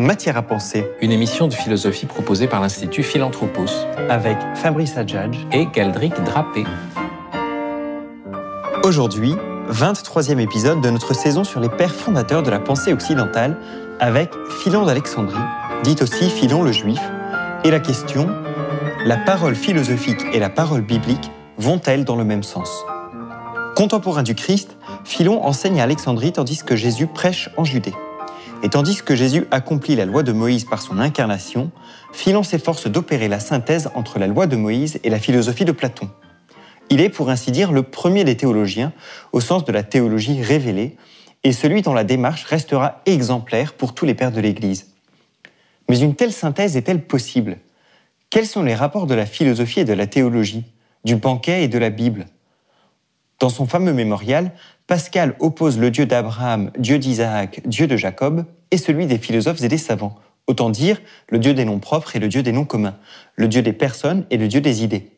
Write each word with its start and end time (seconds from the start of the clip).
Matière 0.00 0.38
à 0.38 0.42
penser. 0.42 0.86
Une 1.02 1.12
émission 1.12 1.46
de 1.46 1.52
philosophie 1.52 2.06
proposée 2.06 2.46
par 2.46 2.62
l'Institut 2.62 3.02
Philanthropos. 3.02 3.66
Avec 4.08 4.38
Fabrice 4.54 4.96
Adjadj 4.96 5.36
et 5.52 5.66
Galdric 5.66 6.14
Drapé. 6.24 6.64
Aujourd'hui, 8.82 9.34
23e 9.68 10.38
épisode 10.38 10.80
de 10.80 10.88
notre 10.88 11.12
saison 11.12 11.44
sur 11.44 11.60
les 11.60 11.68
pères 11.68 11.94
fondateurs 11.94 12.42
de 12.42 12.50
la 12.50 12.60
pensée 12.60 12.94
occidentale 12.94 13.58
avec 14.00 14.30
Philon 14.62 14.86
d'Alexandrie, 14.86 15.36
dit 15.82 15.96
aussi 16.00 16.30
Philon 16.30 16.62
le 16.62 16.72
Juif, 16.72 17.02
et 17.64 17.70
la 17.70 17.80
question 17.80 18.30
la 19.04 19.18
parole 19.18 19.54
philosophique 19.54 20.24
et 20.32 20.38
la 20.38 20.48
parole 20.48 20.80
biblique 20.80 21.30
vont-elles 21.58 22.06
dans 22.06 22.16
le 22.16 22.24
même 22.24 22.42
sens? 22.42 22.86
Contemporain 23.76 24.22
du 24.22 24.34
Christ, 24.34 24.78
Philon 25.04 25.44
enseigne 25.44 25.78
à 25.78 25.84
Alexandrie 25.84 26.32
tandis 26.32 26.62
que 26.64 26.74
Jésus 26.74 27.06
prêche 27.06 27.50
en 27.58 27.64
Judée. 27.64 27.92
Et 28.62 28.68
tandis 28.68 29.02
que 29.02 29.16
Jésus 29.16 29.46
accomplit 29.50 29.96
la 29.96 30.04
loi 30.04 30.22
de 30.22 30.32
Moïse 30.32 30.64
par 30.66 30.82
son 30.82 30.98
incarnation, 30.98 31.70
Philon 32.12 32.42
s'efforce 32.42 32.88
d'opérer 32.88 33.26
la 33.28 33.40
synthèse 33.40 33.90
entre 33.94 34.18
la 34.18 34.26
loi 34.26 34.46
de 34.46 34.56
Moïse 34.56 35.00
et 35.02 35.08
la 35.08 35.18
philosophie 35.18 35.64
de 35.64 35.72
Platon. 35.72 36.10
Il 36.90 37.00
est, 37.00 37.08
pour 37.08 37.30
ainsi 37.30 37.52
dire, 37.52 37.72
le 37.72 37.82
premier 37.82 38.24
des 38.24 38.36
théologiens, 38.36 38.92
au 39.32 39.40
sens 39.40 39.64
de 39.64 39.72
la 39.72 39.82
théologie 39.82 40.42
révélée, 40.42 40.96
et 41.42 41.52
celui 41.52 41.80
dont 41.80 41.94
la 41.94 42.04
démarche 42.04 42.44
restera 42.44 43.00
exemplaire 43.06 43.72
pour 43.72 43.94
tous 43.94 44.04
les 44.04 44.14
pères 44.14 44.32
de 44.32 44.40
l'Église. 44.40 44.92
Mais 45.88 46.00
une 46.00 46.14
telle 46.14 46.32
synthèse 46.32 46.76
est-elle 46.76 47.06
possible? 47.06 47.56
Quels 48.28 48.46
sont 48.46 48.62
les 48.62 48.74
rapports 48.74 49.06
de 49.06 49.14
la 49.14 49.24
philosophie 49.24 49.80
et 49.80 49.84
de 49.84 49.94
la 49.94 50.06
théologie, 50.06 50.64
du 51.04 51.16
banquet 51.16 51.64
et 51.64 51.68
de 51.68 51.78
la 51.78 51.90
Bible? 51.90 52.26
Dans 53.40 53.48
son 53.48 53.66
fameux 53.66 53.94
mémorial, 53.94 54.52
Pascal 54.86 55.34
oppose 55.40 55.78
le 55.78 55.90
Dieu 55.90 56.04
d'Abraham, 56.04 56.70
Dieu 56.78 56.98
d'Isaac, 56.98 57.62
Dieu 57.66 57.86
de 57.86 57.96
Jacob, 57.96 58.44
et 58.70 58.76
celui 58.76 59.06
des 59.06 59.16
philosophes 59.16 59.62
et 59.62 59.68
des 59.68 59.78
savants. 59.78 60.14
Autant 60.46 60.68
dire 60.68 61.00
le 61.30 61.38
Dieu 61.38 61.54
des 61.54 61.64
noms 61.64 61.78
propres 61.78 62.14
et 62.16 62.18
le 62.18 62.28
Dieu 62.28 62.42
des 62.42 62.52
noms 62.52 62.66
communs, 62.66 62.98
le 63.36 63.48
Dieu 63.48 63.62
des 63.62 63.72
personnes 63.72 64.26
et 64.30 64.36
le 64.36 64.46
Dieu 64.46 64.60
des 64.60 64.84
idées. 64.84 65.10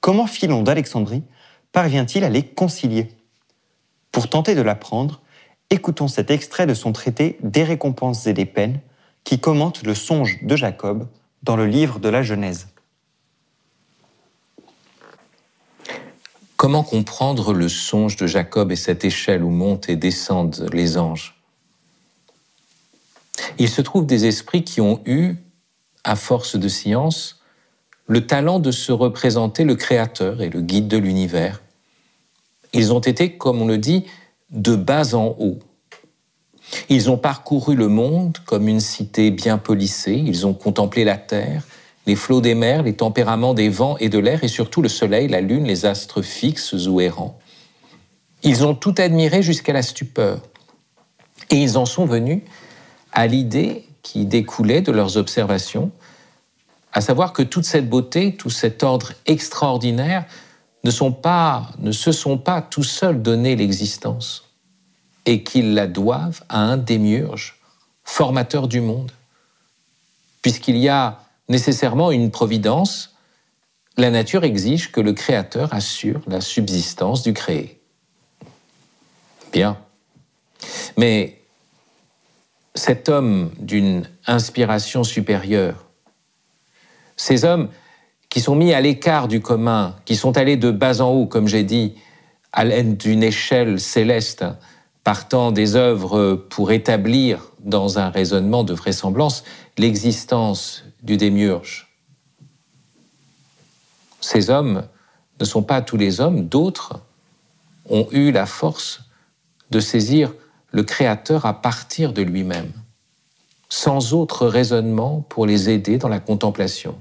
Comment 0.00 0.28
Philon 0.28 0.62
d'Alexandrie 0.62 1.24
parvient-il 1.72 2.22
à 2.22 2.30
les 2.30 2.44
concilier? 2.44 3.08
Pour 4.12 4.28
tenter 4.28 4.54
de 4.54 4.62
l'apprendre, 4.62 5.20
écoutons 5.70 6.06
cet 6.06 6.30
extrait 6.30 6.66
de 6.66 6.74
son 6.74 6.92
traité 6.92 7.38
Des 7.42 7.64
récompenses 7.64 8.26
et 8.28 8.34
des 8.34 8.46
peines, 8.46 8.78
qui 9.24 9.40
commente 9.40 9.82
le 9.84 9.94
songe 9.94 10.38
de 10.44 10.54
Jacob 10.54 11.08
dans 11.42 11.56
le 11.56 11.66
livre 11.66 11.98
de 11.98 12.08
la 12.08 12.22
Genèse. 12.22 12.68
Comment 16.66 16.82
comprendre 16.82 17.52
le 17.52 17.68
songe 17.68 18.16
de 18.16 18.26
Jacob 18.26 18.72
et 18.72 18.76
cette 18.76 19.04
échelle 19.04 19.44
où 19.44 19.50
montent 19.50 19.88
et 19.88 19.94
descendent 19.94 20.68
les 20.72 20.98
anges? 20.98 21.40
Il 23.60 23.68
se 23.68 23.80
trouve 23.82 24.04
des 24.04 24.26
esprits 24.26 24.64
qui 24.64 24.80
ont 24.80 25.00
eu, 25.06 25.36
à 26.02 26.16
force 26.16 26.56
de 26.56 26.66
science, 26.66 27.40
le 28.08 28.26
talent 28.26 28.58
de 28.58 28.72
se 28.72 28.90
représenter 28.90 29.62
le 29.62 29.76
Créateur 29.76 30.42
et 30.42 30.50
le 30.50 30.60
guide 30.60 30.88
de 30.88 30.96
l'univers. 30.96 31.62
Ils 32.72 32.92
ont 32.92 32.98
été, 32.98 33.38
comme 33.38 33.62
on 33.62 33.68
le 33.68 33.78
dit, 33.78 34.04
de 34.50 34.74
bas 34.74 35.14
en 35.14 35.36
haut. 35.38 35.60
Ils 36.88 37.10
ont 37.12 37.16
parcouru 37.16 37.76
le 37.76 37.86
monde 37.86 38.38
comme 38.44 38.66
une 38.66 38.80
cité 38.80 39.30
bien 39.30 39.56
polissée, 39.56 40.16
ils 40.16 40.48
ont 40.48 40.54
contemplé 40.54 41.04
la 41.04 41.16
terre, 41.16 41.62
les 42.06 42.14
flots 42.16 42.40
des 42.40 42.54
mers, 42.54 42.84
les 42.84 42.94
tempéraments 42.94 43.54
des 43.54 43.68
vents 43.68 43.96
et 43.98 44.08
de 44.08 44.18
l'air, 44.18 44.44
et 44.44 44.48
surtout 44.48 44.80
le 44.80 44.88
soleil, 44.88 45.28
la 45.28 45.40
lune, 45.40 45.64
les 45.64 45.86
astres 45.86 46.22
fixes 46.22 46.72
ou 46.72 47.00
errants. 47.00 47.38
Ils 48.42 48.64
ont 48.64 48.74
tout 48.74 48.94
admiré 48.98 49.42
jusqu'à 49.42 49.72
la 49.72 49.82
stupeur. 49.82 50.40
Et 51.50 51.56
ils 51.56 51.76
en 51.76 51.84
sont 51.84 52.06
venus 52.06 52.42
à 53.12 53.26
l'idée 53.26 53.84
qui 54.02 54.24
découlait 54.24 54.82
de 54.82 54.92
leurs 54.92 55.16
observations, 55.16 55.90
à 56.92 57.00
savoir 57.00 57.32
que 57.32 57.42
toute 57.42 57.64
cette 57.64 57.88
beauté, 57.88 58.36
tout 58.36 58.50
cet 58.50 58.84
ordre 58.84 59.12
extraordinaire 59.26 60.24
ne, 60.84 60.90
sont 60.90 61.12
pas, 61.12 61.70
ne 61.78 61.90
se 61.90 62.12
sont 62.12 62.38
pas 62.38 62.62
tout 62.62 62.84
seuls 62.84 63.20
donné 63.20 63.56
l'existence, 63.56 64.44
et 65.24 65.42
qu'ils 65.42 65.74
la 65.74 65.88
doivent 65.88 66.44
à 66.48 66.60
un 66.60 66.76
démiurge, 66.76 67.58
formateur 68.04 68.68
du 68.68 68.80
monde, 68.80 69.10
puisqu'il 70.40 70.76
y 70.76 70.88
a 70.88 71.25
nécessairement 71.48 72.10
une 72.10 72.30
providence, 72.30 73.16
la 73.96 74.10
nature 74.10 74.44
exige 74.44 74.92
que 74.92 75.00
le 75.00 75.12
Créateur 75.12 75.72
assure 75.72 76.20
la 76.26 76.40
subsistance 76.40 77.22
du 77.22 77.32
créé. 77.32 77.80
Bien. 79.52 79.78
Mais 80.96 81.40
cet 82.74 83.08
homme 83.08 83.50
d'une 83.58 84.08
inspiration 84.26 85.02
supérieure, 85.02 85.86
ces 87.16 87.44
hommes 87.44 87.70
qui 88.28 88.40
sont 88.40 88.54
mis 88.54 88.74
à 88.74 88.80
l'écart 88.80 89.28
du 89.28 89.40
commun, 89.40 89.96
qui 90.04 90.16
sont 90.16 90.36
allés 90.36 90.56
de 90.56 90.70
bas 90.70 91.00
en 91.00 91.10
haut, 91.10 91.26
comme 91.26 91.48
j'ai 91.48 91.64
dit, 91.64 91.94
à 92.52 92.64
l'aide 92.64 92.96
d'une 92.96 93.22
échelle 93.22 93.80
céleste, 93.80 94.44
partant 95.04 95.52
des 95.52 95.76
œuvres 95.76 96.34
pour 96.34 96.72
établir 96.72 97.52
dans 97.60 97.98
un 97.98 98.10
raisonnement 98.10 98.64
de 98.64 98.74
vraisemblance 98.74 99.44
l'existence 99.78 100.84
du 101.06 101.16
démiurge. 101.16 101.88
Ces 104.20 104.50
hommes 104.50 104.86
ne 105.40 105.44
sont 105.44 105.62
pas 105.62 105.80
tous 105.80 105.96
les 105.96 106.20
hommes, 106.20 106.48
d'autres 106.48 107.00
ont 107.88 108.08
eu 108.10 108.32
la 108.32 108.44
force 108.44 109.02
de 109.70 109.80
saisir 109.80 110.34
le 110.72 110.82
Créateur 110.82 111.46
à 111.46 111.62
partir 111.62 112.12
de 112.12 112.22
lui-même, 112.22 112.72
sans 113.68 114.14
autre 114.14 114.46
raisonnement 114.46 115.24
pour 115.28 115.46
les 115.46 115.70
aider 115.70 115.96
dans 115.96 116.08
la 116.08 116.18
contemplation. 116.18 116.98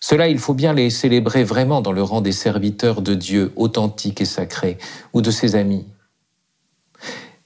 Cela, 0.00 0.28
il 0.28 0.38
faut 0.38 0.54
bien 0.54 0.74
les 0.74 0.90
célébrer 0.90 1.44
vraiment 1.44 1.80
dans 1.80 1.92
le 1.92 2.02
rang 2.02 2.20
des 2.20 2.32
serviteurs 2.32 3.02
de 3.02 3.14
Dieu 3.14 3.52
authentiques 3.56 4.20
et 4.20 4.26
sacrés, 4.26 4.78
ou 5.12 5.22
de 5.22 5.30
ses 5.30 5.56
amis. 5.56 5.86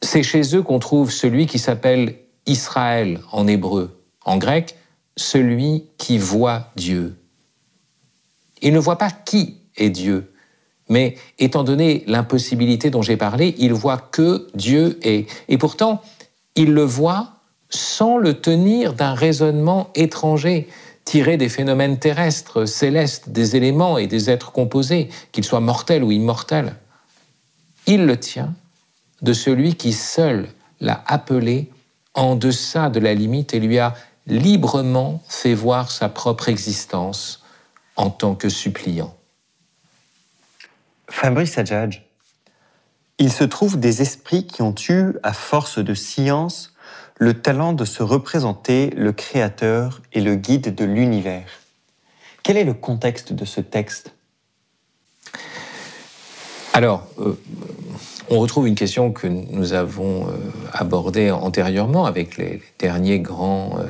C'est 0.03 0.25
chez 0.25 0.57
eux 0.57 0.63
qu'on 0.63 0.81
trouve 0.81 1.13
celui 1.13 1.47
qui 1.47 1.59
s'appelle 1.59 2.19
Israël 2.47 3.21
en 3.31 3.47
hébreu, 3.47 4.02
en 4.25 4.37
grec, 4.37 4.77
celui 5.17 5.85
qui 5.99 6.19
voit 6.19 6.71
Dieu. 6.77 7.17
Il 8.61 8.73
ne 8.73 8.79
voit 8.79 8.99
pas 8.99 9.11
qui 9.11 9.59
est 9.77 9.91
Dieu, 9.91 10.33
mais 10.89 11.17
étant 11.39 11.65
donné 11.65 12.05
l'impossibilité 12.07 12.91
dont 12.91 13.03
j'ai 13.03 13.17
parlé, 13.17 13.55
il 13.59 13.73
voit 13.73 13.99
que 13.99 14.49
Dieu 14.55 14.99
est. 15.03 15.29
Et 15.49 15.59
pourtant, 15.59 16.03
il 16.55 16.73
le 16.73 16.83
voit 16.83 17.33
sans 17.71 18.19
le 18.19 18.35
tenir 18.35 18.93
d'un 18.93 19.15
raisonnement 19.15 19.89
étranger, 19.95 20.69
tiré 21.05 21.37
des 21.37 21.49
phénomènes 21.49 21.99
terrestres, 21.99 22.67
célestes, 22.67 23.31
des 23.31 23.57
éléments 23.57 23.99
et 23.99 24.07
des 24.07 24.31
êtres 24.31 24.53
composés, 24.53 25.09
qu'ils 25.33 25.45
soient 25.45 25.61
mortels 25.61 26.05
ou 26.05 26.13
immortels. 26.13 26.77
Il 27.87 28.07
le 28.07 28.19
tient 28.19 28.55
de 29.23 29.33
celui 29.33 29.75
qui 29.75 29.93
seul 29.93 30.49
l'a 30.81 31.03
appelé 31.07 31.71
en 32.15 32.37
deçà 32.37 32.91
de 32.91 33.01
la 33.01 33.15
limite 33.15 33.55
et 33.55 33.61
lui 33.61 33.79
a 33.79 33.95
librement 34.27 35.23
fait 35.29 35.55
voir 35.55 35.91
sa 35.91 36.09
propre 36.09 36.49
existence 36.49 37.45
en 37.97 38.11
tant 38.11 38.35
que 38.35 38.49
suppliant. 38.49 39.15
Fabrice 41.09 41.59
Adjadj, 41.59 42.03
il 43.19 43.33
se 43.33 43.45
trouve 43.45 43.79
des 43.79 44.03
esprits 44.03 44.47
qui 44.47 44.63
ont 44.63 44.75
eu, 44.89 45.13
à 45.23 45.33
force 45.33 45.79
de 45.79 45.95
science, 45.95 46.75
le 47.19 47.41
talent 47.41 47.73
de 47.73 47.85
se 47.85 48.03
représenter 48.03 48.91
le 48.91 49.13
Créateur 49.13 50.01
et 50.13 50.21
le 50.21 50.35
guide 50.35 50.75
de 50.75 50.85
l'univers. 50.85 51.47
Quel 52.43 52.57
est 52.57 52.65
le 52.65 52.75
contexte 52.75 53.33
de 53.33 53.45
ce 53.45 53.61
texte? 53.61 54.15
Alors, 56.83 57.07
euh, 57.21 57.35
on 58.29 58.39
retrouve 58.39 58.67
une 58.67 58.75
question 58.75 59.13
que 59.13 59.27
nous 59.27 59.73
avons 59.73 60.27
euh, 60.27 60.33
abordée 60.73 61.31
antérieurement 61.31 62.07
avec 62.07 62.37
les 62.39 62.61
derniers 62.79 63.21
grands 63.21 63.79
euh, 63.79 63.85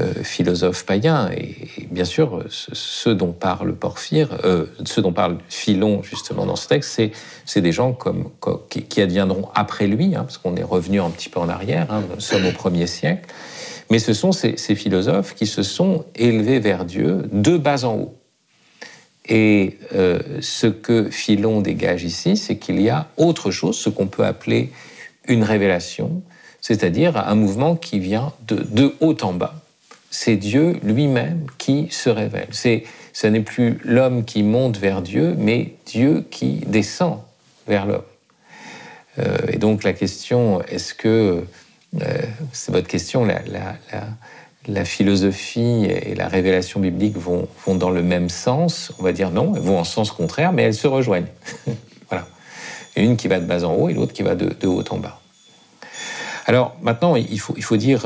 euh, 0.00 0.22
philosophes 0.22 0.86
païens, 0.86 1.30
et, 1.36 1.68
bien 1.90 2.06
sûr, 2.06 2.44
ce, 2.48 3.10
dont 3.10 3.32
parle 3.32 3.74
Porphyre, 3.74 4.38
ce 4.84 5.00
dont 5.02 5.12
parle 5.12 5.36
Philon 5.48 6.02
justement 6.02 6.46
dans 6.46 6.56
ce 6.56 6.68
texte, 6.68 7.02
c'est 7.44 7.60
des 7.60 7.72
gens 7.72 7.92
comme, 7.92 8.30
qui, 8.70 9.02
adviendront 9.02 9.48
après 9.54 9.86
lui, 9.86 10.14
hein, 10.14 10.22
parce 10.22 10.38
qu'on 10.38 10.56
est 10.56 10.62
revenu 10.62 11.00
un 11.00 11.10
petit 11.10 11.28
peu 11.28 11.40
en 11.40 11.48
arrière, 11.50 11.88
hein, 11.90 12.02
nous 12.14 12.20
sommes 12.20 12.46
au 12.46 12.52
premier 12.52 12.86
siècle, 12.86 13.28
mais 13.90 13.98
ce 13.98 14.14
sont 14.14 14.32
ces, 14.32 14.56
ces 14.56 14.74
philosophes 14.74 15.34
qui 15.34 15.46
se 15.46 15.62
sont 15.62 16.06
élevés 16.14 16.60
vers 16.60 16.86
Dieu 16.86 17.28
de 17.30 17.58
bas 17.58 17.84
en 17.84 17.96
haut. 17.96 18.21
Et 19.26 19.78
euh, 19.94 20.18
ce 20.40 20.66
que 20.66 21.10
Philon 21.10 21.60
dégage 21.60 22.04
ici, 22.04 22.36
c'est 22.36 22.56
qu'il 22.56 22.80
y 22.80 22.90
a 22.90 23.08
autre 23.16 23.50
chose, 23.50 23.78
ce 23.78 23.88
qu'on 23.88 24.06
peut 24.06 24.24
appeler 24.24 24.72
une 25.28 25.44
révélation, 25.44 26.22
c'est-à-dire 26.60 27.16
un 27.16 27.34
mouvement 27.34 27.76
qui 27.76 27.98
vient 27.98 28.32
de, 28.48 28.94
haut 29.00 29.16
en 29.22 29.32
bas. 29.32 29.54
C'est 30.10 30.36
Dieu 30.36 30.78
lui-même 30.82 31.46
qui 31.58 31.88
se 31.90 32.10
révèle. 32.10 32.48
C'est, 32.50 32.84
ce 33.12 33.26
n'est 33.26 33.40
plus 33.40 33.78
l'homme 33.84 34.24
qui 34.24 34.42
monte 34.42 34.76
vers 34.76 35.02
Dieu, 35.02 35.34
mais 35.38 35.74
Dieu 35.86 36.24
qui 36.30 36.56
descend 36.66 37.18
vers 37.68 37.86
l'homme. 37.86 38.02
Euh, 39.18 39.36
et 39.48 39.58
donc 39.58 39.84
la 39.84 39.92
question, 39.92 40.62
est-ce 40.62 40.94
que 40.94 41.44
c'est 42.52 42.72
votre 42.72 42.88
question, 42.88 43.24
la, 43.24 43.42
la, 43.50 43.76
philosophie 44.84 45.86
et 45.86 46.14
la 46.14 46.28
révélation 46.28 46.80
biblique 46.80 47.16
vont, 47.16 47.48
dans 47.66 47.90
le 47.90 48.02
même 48.02 48.28
sens. 48.28 48.92
On 48.98 49.02
va 49.02 49.12
dire 49.12 49.30
non, 49.30 49.54
elles 49.54 49.62
vont 49.62 49.78
en 49.78 49.84
sens 49.84 50.10
contraire, 50.10 50.52
mais 50.52 50.62
elles 50.62 50.74
se 50.74 50.86
rejoignent. 50.86 51.30
voilà. 52.08 52.26
Une 52.96 53.16
qui 53.16 53.28
va 53.28 53.40
de 53.40 53.46
bas 53.46 53.64
en 53.64 53.74
haut 53.74 53.88
et 53.88 53.94
l'autre 53.94 54.12
qui 54.12 54.22
va 54.22 54.34
de, 54.34 54.66
haut 54.66 54.84
en 54.90 54.98
bas. 54.98 55.20
Alors 56.46 56.76
maintenant, 56.82 57.16
il 57.16 57.40
faut, 57.40 57.54
il 57.56 57.62
faut 57.62 57.76
dire 57.76 58.04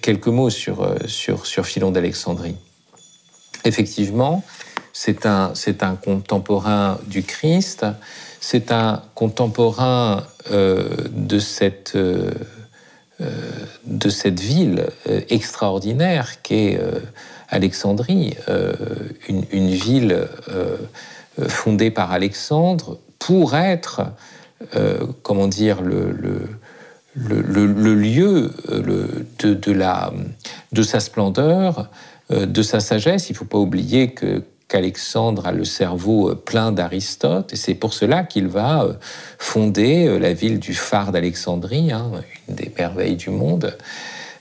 quelques 0.00 0.28
mots 0.28 0.50
sur, 0.50 0.94
sur, 1.06 1.46
sur 1.46 1.66
Philon 1.66 1.90
d'Alexandrie. 1.90 2.56
Effectivement, 3.64 4.44
c'est 4.92 5.26
un, 5.26 5.52
un 5.82 5.96
contemporain 5.96 6.98
du 7.06 7.22
Christ, 7.22 7.84
c'est 8.40 8.72
un 8.72 9.02
contemporain 9.14 10.24
euh, 10.52 10.88
de, 11.10 11.38
cette, 11.38 11.96
euh, 11.96 12.30
euh, 12.30 12.32
de 13.20 14.08
cette 14.08 14.40
ville 14.40 14.86
extraordinaire 15.30 16.42
qu'est 16.42 16.78
Alexandrie, 17.48 18.34
une, 19.28 19.70
ville 19.70 20.28
fondée 21.48 21.90
par 21.90 22.12
Alexandre 22.12 22.98
pour 23.18 23.54
être, 23.54 24.02
comment 25.22 25.48
dire, 25.48 25.80
le, 25.80 26.04
lieu 27.14 28.50
de, 29.38 29.54
de, 29.54 29.72
la, 29.72 30.12
de 30.72 30.82
sa 30.82 31.00
splendeur, 31.00 31.90
de 32.30 32.62
sa 32.62 32.80
sagesse. 32.80 33.30
Il 33.30 33.32
ne 33.32 33.38
faut 33.38 33.44
pas 33.46 33.58
oublier 33.58 34.12
que 34.12 34.42
qu'Alexandre 34.68 35.46
a 35.46 35.52
le 35.52 35.64
cerveau 35.64 36.30
euh, 36.30 36.34
plein 36.34 36.72
d'Aristote, 36.72 37.52
et 37.52 37.56
c'est 37.56 37.74
pour 37.74 37.94
cela 37.94 38.24
qu'il 38.24 38.48
va 38.48 38.82
euh, 38.82 38.92
fonder 39.38 40.06
euh, 40.06 40.18
la 40.18 40.32
ville 40.32 40.58
du 40.58 40.74
phare 40.74 41.12
d'Alexandrie, 41.12 41.92
hein, 41.92 42.10
une 42.48 42.54
des 42.54 42.72
merveilles 42.76 43.16
du 43.16 43.30
monde, 43.30 43.76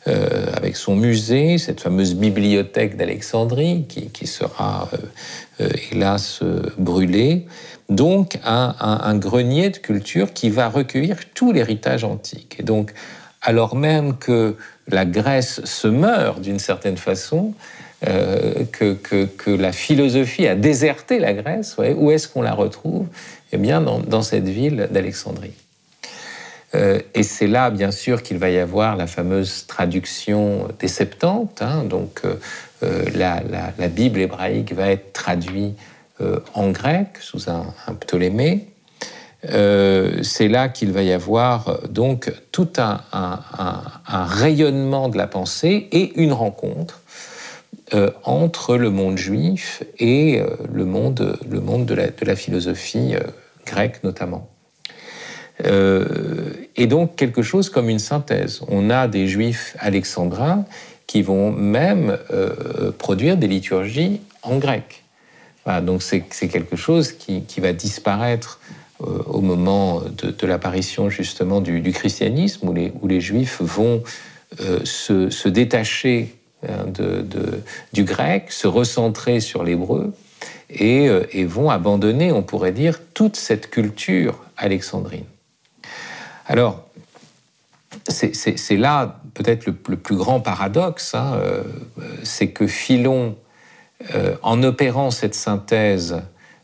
avec 0.08 0.76
son 0.76 0.96
musée, 0.96 1.58
cette 1.58 1.82
fameuse 1.82 2.14
bibliothèque 2.14 2.96
d'Alexandrie 2.96 3.88
qui, 3.88 4.28
sera 4.28 4.88
hélas 5.92 6.44
brûlée. 6.78 7.48
Donc 7.90 8.38
un, 8.46 8.76
un, 8.80 9.18
grenier 9.18 9.72
de 9.72 9.78
culture 9.78 10.32
qui 10.32 10.52
va 10.52 10.70
recueillir 10.70 11.18
tout 11.34 11.52
l'héritage 11.52 12.04
antique. 12.04 12.58
Et 12.60 12.62
donc, 12.62 12.94
alors 13.42 13.76
même 13.76 14.16
que 14.18 14.56
la 14.88 15.06
Grèce 15.06 15.66
se 15.66 15.88
meurt 15.88 16.40
d'une 16.40 16.60
certaine 16.60 16.98
façon, 16.98 17.56
euh, 18.08 18.66
que, 18.72 19.50
la 19.50 19.72
philosophie 19.72 20.48
a 20.48 20.56
déserté 20.56 21.18
la 21.20 21.34
Grèce, 21.34 21.78
où 21.78 22.12
est-ce 22.12 22.28
qu'on 22.28 22.42
la 22.42 22.54
retrouve? 22.54 23.08
Eh 23.52 23.58
bien, 23.58 23.82
dans, 23.82 24.22
cette 24.22 24.50
ville 24.50 24.90
d'Alexandrie. 24.92 25.54
Euh, 26.76 27.00
et 27.14 27.24
c'est 27.24 27.48
là, 27.48 27.70
bien 27.70 27.92
sûr, 27.92 28.22
qu'il 28.22 28.38
va 28.38 28.50
y 28.50 28.60
avoir 28.60 28.98
la 28.98 29.08
fameuse 29.08 29.66
traduction 29.66 30.68
des 30.80 30.90
Septante. 30.90 31.62
Hein. 31.62 31.84
donc, 31.86 32.22
euh, 32.26 33.06
la, 33.16 33.42
Bible 33.88 34.20
hébraïque 34.20 34.74
va 34.74 34.90
être 34.90 35.14
traduite 35.14 35.78
en 36.54 36.70
grec 36.72 37.18
sous 37.20 37.50
un, 37.50 37.74
Ptolémée. 38.00 38.68
c'est 39.44 40.48
là 40.48 40.70
qu'il 40.70 40.92
va 40.92 41.02
y 41.02 41.12
avoir 41.12 41.82
donc 41.90 42.32
tout 42.52 42.70
un, 42.78 43.00
rayonnement 44.06 45.10
de 45.10 45.18
la 45.18 45.28
pensée 45.28 45.88
et 45.92 46.14
une 46.22 46.34
rencontre 46.34 47.02
euh, 47.94 48.10
entre 48.24 48.78
le 48.78 48.90
monde 48.90 49.20
juif 49.20 49.84
et 50.00 50.42
euh, 50.42 50.48
le, 50.74 50.86
monde, 50.86 51.38
le 51.48 51.62
monde 51.62 51.86
de 51.86 51.94
la, 51.94 52.36
philosophie 52.36 53.14
euh, 53.14 53.20
grecque 53.64 54.04
notamment. 54.04 54.50
et 55.64 56.88
donc 56.88 57.16
quelque 57.16 57.44
chose 57.44 57.70
comme 57.70 57.88
une 57.88 58.00
synthèse. 58.00 58.62
On 58.70 58.90
a 58.90 59.08
des 59.08 59.28
juifs 59.28 59.78
alexandrins 59.80 60.66
qui 61.06 61.22
vont 61.22 61.52
même 61.52 62.18
produire 62.98 63.38
des 63.38 63.48
liturgies 63.48 64.20
en 64.42 64.58
grec. 64.58 65.04
donc 65.84 66.02
c'est 66.02 66.48
quelque 66.50 66.76
chose 66.76 67.12
qui, 67.14 67.60
va 67.60 67.72
disparaître 67.72 68.60
au 69.00 69.42
moment 69.42 70.02
de, 70.18 70.48
l'apparition 70.48 71.10
justement 71.10 71.62
du, 71.62 71.92
christianisme, 71.92 72.68
où 72.68 73.08
les, 73.08 73.22
juifs 73.22 73.62
vont 73.62 74.04
se, 74.84 75.48
détacher 75.48 76.35
De, 76.88 77.26
du 77.94 78.04
grec, 78.04 78.52
se 78.52 78.68
recentrer 78.68 79.40
sur 79.40 79.64
l'hébreu 79.64 80.14
euh, 80.82 81.26
et, 81.32 81.46
vont 81.46 81.70
abandonner, 81.70 82.32
on 82.32 82.42
pourrait 82.42 82.72
dire, 82.72 83.00
toute 83.14 83.36
cette 83.36 83.70
culture 83.70 84.40
alexandrine. 84.58 85.26
Alors, 86.48 86.88
c'est 88.08 88.78
là 88.78 89.20
peut-être 89.34 89.66
le, 89.66 89.74
plus 89.74 90.16
grand 90.16 90.40
paradoxe, 90.40 91.16
hein, 91.16 91.34
euh, 91.36 91.64
c'est 92.24 92.50
que 92.50 92.68
Philon, 92.68 93.36
euh, 94.14 94.36
en 94.44 94.62
opérant 94.64 95.12
cette 95.12 95.36
synthèse, 95.36 96.22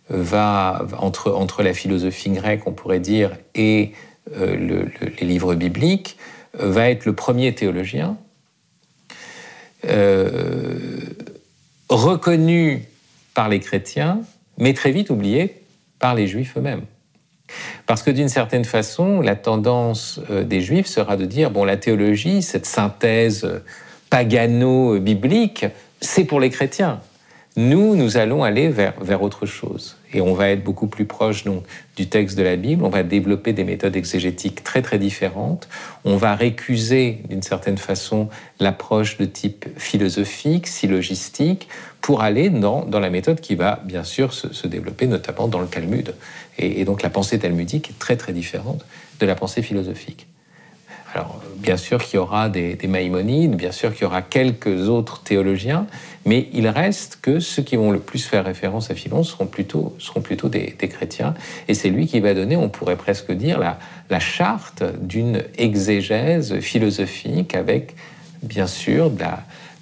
va 0.09 0.85
entre, 0.97 1.31
entre 1.31 1.63
la 1.63 1.73
philosophie 1.73 2.31
grecque, 2.31 2.63
on 2.65 2.73
pourrait 2.73 2.99
dire, 2.99 3.31
et 3.55 3.93
les 4.35 5.25
livres 5.25 5.55
bibliques, 5.55 6.17
va 6.53 6.89
être 6.89 7.05
le 7.05 7.13
premier 7.13 7.55
théologien, 7.55 8.17
euh, 8.17 8.30
reconnu 11.89 12.85
par 13.33 13.49
les 13.49 13.59
chrétiens, 13.59 14.21
mais 14.57 14.73
très 14.73 14.91
vite 14.91 15.09
oublié 15.09 15.63
par 15.99 16.15
les 16.15 16.27
juifs 16.27 16.55
eux-mêmes. 16.57 16.83
Parce 17.85 18.03
que 18.03 18.11
d'une 18.11 18.29
certaine 18.29 18.65
façon, 18.65 19.21
la 19.21 19.35
tendance 19.35 20.19
euh, 20.29 20.43
des 20.43 20.61
juifs 20.61 20.87
sera 20.87 21.17
de 21.17 21.25
dire, 21.25 21.51
bon, 21.51 21.63
la 21.63 21.77
théologie, 21.77 22.41
cette 22.41 22.65
synthèse 22.65 23.47
pagano-biblique, 24.09 25.65
c'est 25.99 26.23
pour 26.23 26.39
les 26.39 26.49
chrétiens. 26.49 27.01
Nous, 27.57 27.97
nous 27.97 28.15
allons 28.15 28.43
aller 28.43 28.69
vers, 28.69 28.93
vers 29.01 29.21
autre 29.21 29.45
chose. 29.45 29.97
Et 30.13 30.21
on 30.21 30.33
va 30.33 30.49
être 30.49 30.63
beaucoup 30.63 30.87
plus 30.87 31.03
proche 31.03 31.43
donc, 31.43 31.65
du 31.97 32.07
texte 32.07 32.37
de 32.37 32.43
la 32.43 32.55
Bible, 32.55 32.85
on 32.85 32.89
va 32.89 33.03
développer 33.03 33.51
des 33.51 33.65
méthodes 33.65 33.97
exégétiques 33.97 34.63
très 34.63 34.81
très 34.81 34.97
différentes, 34.97 35.67
on 36.05 36.15
va 36.15 36.33
récuser 36.35 37.19
d'une 37.29 37.41
certaine 37.41 37.77
façon 37.77 38.29
l'approche 38.61 39.17
de 39.17 39.25
type 39.25 39.67
philosophique, 39.77 40.65
syllogistique, 40.65 41.67
pour 41.99 42.21
aller 42.21 42.49
dans, 42.49 42.85
dans 42.85 42.99
la 42.99 43.09
méthode 43.09 43.41
qui 43.41 43.55
va 43.55 43.81
bien 43.83 44.05
sûr 44.05 44.33
se, 44.33 44.53
se 44.53 44.67
développer 44.67 45.07
notamment 45.07 45.49
dans 45.49 45.59
le 45.59 45.67
Talmud. 45.67 46.15
Et, 46.57 46.79
et 46.79 46.85
donc 46.85 47.01
la 47.01 47.09
pensée 47.09 47.37
talmudique 47.37 47.89
est 47.89 47.99
très 47.99 48.15
très 48.15 48.31
différente 48.31 48.85
de 49.19 49.25
la 49.25 49.35
pensée 49.35 49.61
philosophique. 49.61 50.27
Alors, 51.13 51.41
bien 51.57 51.77
sûr 51.77 52.01
qu'il 52.03 52.15
y 52.15 52.19
aura 52.19 52.49
des, 52.49 52.77
Maïmonides, 52.87 53.55
bien 53.55 53.71
sûr 53.71 53.93
qu'il 53.93 54.03
y 54.03 54.05
aura 54.05 54.21
quelques 54.21 54.87
autres 54.87 55.21
théologiens, 55.23 55.87
mais 56.25 56.47
il 56.53 56.67
reste 56.67 57.19
que 57.21 57.39
ceux 57.39 57.63
qui 57.63 57.75
vont 57.75 57.91
le 57.91 57.99
plus 57.99 58.23
faire 58.23 58.45
référence 58.45 58.91
à 58.91 58.95
Philon 58.95 59.23
seront 59.23 59.47
plutôt, 59.47 59.95
des, 60.49 60.73
chrétiens. 60.73 61.33
Et 61.67 61.73
c'est 61.73 61.89
lui 61.89 62.07
qui 62.07 62.19
va 62.19 62.33
donner, 62.33 62.55
on 62.55 62.69
pourrait 62.69 62.95
presque 62.95 63.31
dire, 63.31 63.59
la, 63.59 63.79
la 64.09 64.19
charte 64.19 64.83
d'une 65.01 65.43
exégèse 65.57 66.59
philosophique 66.59 67.55
avec, 67.55 67.95
bien 68.43 68.67
sûr, 68.67 69.11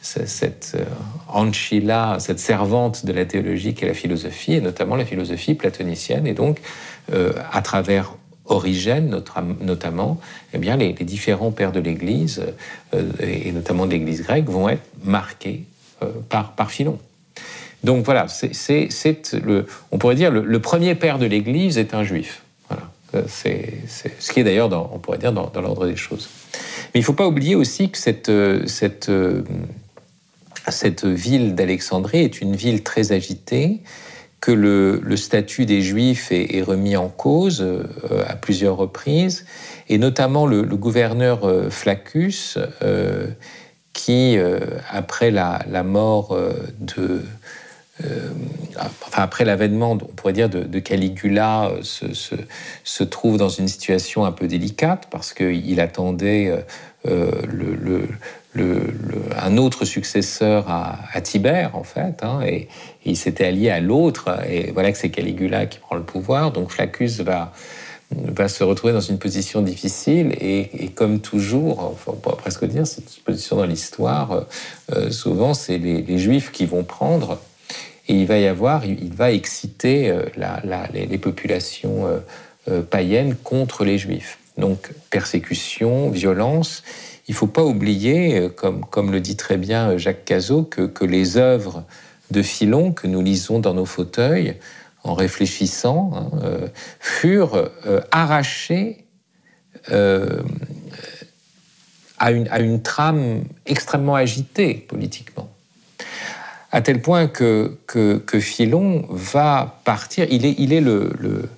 cette 0.01 0.77
euh, 0.79 0.86
Anchila, 1.27 2.17
cette 2.19 2.39
servante 2.39 3.05
de 3.05 3.12
la 3.12 3.25
théologie 3.25 3.74
qui 3.74 3.86
est 3.86 3.88
la 3.88 3.93
philosophie, 3.93 4.53
et 4.53 4.62
notamment 4.62 4.96
la 4.96 5.05
philosophie 5.05 5.55
platonicienne. 5.55 6.25
Et 6.25 6.34
donc, 6.34 6.60
euh, 7.13 7.34
à 7.51 7.62
travers 7.62 8.13
Origène 8.46 9.15
notamment, 9.62 10.19
eh 10.53 10.58
bien, 10.58 10.75
les, 10.75 10.93
différents 10.93 11.51
pères 11.51 11.72
de 11.72 11.79
l'Église, 11.79 12.43
euh, 12.96 13.12
et 13.19 13.51
notamment 13.51 13.86
de 13.86 13.91
l'Église 13.91 14.24
grecque, 14.24 14.50
vont 14.50 14.67
être 14.67 14.81
marqués 15.03 15.65
par, 16.29 16.53
par 16.53 16.72
Philon. 16.72 16.98
Donc 17.84 18.03
voilà, 18.03 18.27
c'est 18.27 19.34
le, 19.44 19.65
on 19.91 19.98
pourrait 19.98 20.15
dire 20.15 20.32
le, 20.32 20.41
le 20.44 20.60
premier 20.60 20.96
père 20.96 21.18
de 21.18 21.25
l'Église 21.25 21.77
est 21.77 21.94
un 21.94 22.03
juif. 22.03 22.41
Voilà. 22.68 22.84
Euh, 23.15 23.24
c'est 23.27 23.84
ce 24.20 24.32
qui 24.32 24.41
est 24.41 24.44
d'ailleurs, 24.44 24.70
on 24.94 25.00
pourrait 25.00 25.18
dire, 25.18 25.32
dans, 25.32 25.50
l'ordre 25.56 25.88
des 25.88 25.96
choses. 25.96 26.29
Mais 26.94 27.00
il 27.00 27.01
ne 27.01 27.06
faut 27.06 27.13
pas 27.13 27.27
oublier 27.27 27.56
aussi 27.56 27.89
que 27.89 27.98
cette, 27.98 28.32
cette, 28.65 29.12
cette 30.68 31.06
ville 31.06 31.56
d'Alexandrie 31.56 32.20
est 32.20 32.41
une 32.41 32.56
ville 32.56 32.84
très 32.84 33.12
agitée, 33.12 33.82
que 34.41 34.51
le, 34.51 35.18
statut 35.18 35.65
des 35.65 35.82
Juifs 35.82 36.32
est, 36.32 36.62
remis 36.62 36.96
en 36.96 37.10
cause 37.10 37.62
euh, 37.62 37.84
à 38.27 38.36
plusieurs 38.36 38.77
reprises, 38.77 39.46
et 39.89 39.98
notamment 39.98 40.46
le, 40.46 40.63
gouverneur 40.63 41.44
euh, 41.44 41.70
Flaccus, 41.70 42.58
euh, 42.82 43.27
qui, 44.00 44.38
après 44.89 45.29
la, 45.29 45.84
mort 45.84 46.38
de... 46.79 47.22
enfin, 48.77 49.24
après 49.24 49.44
l'avènement, 49.44 49.91
on 49.91 49.98
pourrait 49.98 50.34
dire, 50.34 50.50
de, 50.50 50.79
Caligula, 50.79 51.72
se, 51.82 53.03
trouve 53.03 53.38
dans 53.38 53.50
une 53.50 53.68
situation 53.68 54.24
un 54.24 54.32
peu 54.32 54.48
délicate 54.48 55.08
parce 55.12 55.34
qu'il 55.34 55.82
attendait 55.82 56.63
un 59.38 59.58
autre 59.58 59.84
successeur 59.84 60.70
à, 60.70 61.22
Tibère, 61.22 61.75
en 61.75 61.84
fait, 61.84 62.24
hein, 62.24 62.39
et, 62.46 62.70
il 63.06 63.18
s'était 63.18 63.46
allié 63.46 63.70
à 63.70 63.79
l'autre, 63.79 64.29
et 64.50 64.72
voilà 64.72 64.91
que 64.91 64.98
c'est 64.98 65.10
Caligula 65.10 65.65
qui 65.65 65.79
prend 65.79 65.96
le 65.96 66.03
pouvoir. 66.03 66.51
Donc 66.51 66.72
Flaccus 66.72 67.22
va 67.22 67.53
va 68.12 68.48
se 68.48 68.63
retrouver 68.63 68.94
dans 68.94 69.00
une 69.00 69.20
position 69.20 69.62
difficile 69.62 70.36
et, 70.39 70.89
comme 70.96 71.20
toujours, 71.20 71.96
on 72.08 72.13
pourrait 72.13 72.38
presque 72.38 72.66
dire, 72.66 72.88
cette 72.88 73.20
position 73.24 73.58
dans 73.58 73.66
l'histoire, 73.66 74.46
euh, 74.94 75.12
souvent 75.12 75.54
c'est 75.54 75.78
les, 75.78 76.18
Juifs 76.18 76.51
qui 76.51 76.66
vont 76.66 76.84
prendre 76.84 77.39
et 78.08 78.13
il 78.13 78.25
va 78.25 78.39
y 78.39 78.48
avoir, 78.48 78.86
il, 78.86 79.13
va 79.13 79.32
exciter 79.32 80.10
euh, 80.10 80.24
les, 80.94 81.18
populations 81.20 82.08
euh, 82.68 82.82
païennes 82.82 83.36
contre 83.36 83.86
les 83.86 83.98
Juifs. 83.98 84.39
Donc 84.58 84.92
persécution, 85.10 86.10
violence. 86.10 86.84
Il 87.28 87.34
ne 87.34 87.38
faut 87.38 87.48
pas 87.48 87.63
oublier, 87.63 88.50
comme, 88.56 88.84
comme 88.86 89.12
le 89.12 89.22
dit 89.22 89.38
très 89.38 89.58
bien 89.58 89.98
Jacques 89.98 90.25
Cazot, 90.25 90.63
que, 90.63 90.82
que 90.82 91.06
les 91.06 91.38
œuvres 91.38 91.84
de 92.32 92.42
Philon 92.42 92.92
que 92.92 93.08
nous 93.08 93.22
lisons 93.22 93.60
dans 93.60 93.75
nos 93.75 93.86
fauteuils 93.86 94.56
en 95.03 95.13
réfléchissant, 95.13 96.12
hein, 96.13 96.39
euh, 96.44 96.68
furent 97.00 97.70
euh, 97.86 98.01
arrachés 98.12 99.06
euh, 99.91 100.41
à, 102.18 102.32
une, 102.32 102.82
trame 102.82 103.44
extrêmement 103.65 104.15
agitée 104.15 104.74
politiquement. 104.74 105.50
À 106.72 106.82
tel 106.82 107.01
point 107.01 107.27
que, 107.27 107.77
que, 107.88 108.39
Philon 108.39 109.08
va 109.10 109.79
partir, 109.86 110.27
il 110.29 110.46
est, 110.46 110.56
il 110.60 110.74
est 110.74 110.82
le, 110.82 111.13
le, 111.18 111.50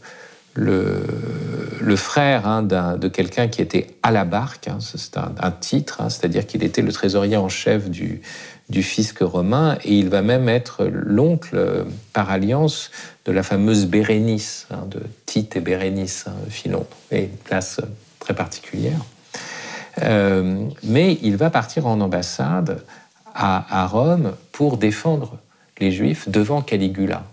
frère 1.95 2.47
hein, 2.47 2.63
de 2.63 3.07
quelqu'un 3.07 3.47
qui 3.47 3.61
était 3.61 3.88
à 4.03 4.11
la 4.11 4.25
barque, 4.25 4.67
hein, 4.67 4.77
c'est 4.79 5.17
un, 5.17 5.51
titre, 5.51 6.01
c'est-à-dire 6.09 6.45
qu'il 6.45 6.63
était 6.63 6.81
le 6.81 6.91
trésorier 6.91 7.38
en 7.38 7.50
chef 7.50 7.89
du, 7.89 8.21
fisc 8.81 9.19
romain, 9.19 9.77
et 9.83 9.95
il 9.95 10.09
va 10.09 10.21
même 10.21 10.47
être 10.47 10.85
l'oncle 10.85 11.55
euh, 11.55 11.83
par 12.13 12.31
alliance 12.31 12.89
de 13.25 13.31
la 13.33 13.43
fameuse 13.43 13.85
Bérénice, 13.85 14.67
hein, 14.71 14.85
de 14.89 15.01
Tite 15.25 15.57
et 15.57 15.59
Bérénice, 15.59 16.25
hein, 16.27 16.33
Philon, 16.50 16.85
et 17.11 17.23
une 17.23 17.38
place 17.38 17.79
euh, 17.79 17.88
très 18.19 18.33
particulière. 18.33 19.00
Euh, 20.01 20.65
mais 20.83 21.19
il 21.21 21.35
va 21.35 21.50
partir 21.50 21.85
en 21.85 22.00
ambassade 22.00 22.81
à, 23.35 23.88
Rome 23.88 24.33
pour 24.51 24.77
défendre 24.77 25.38
les 25.79 25.91
Juifs 25.91 26.29
devant 26.29 26.61
Caligula. 26.61 27.23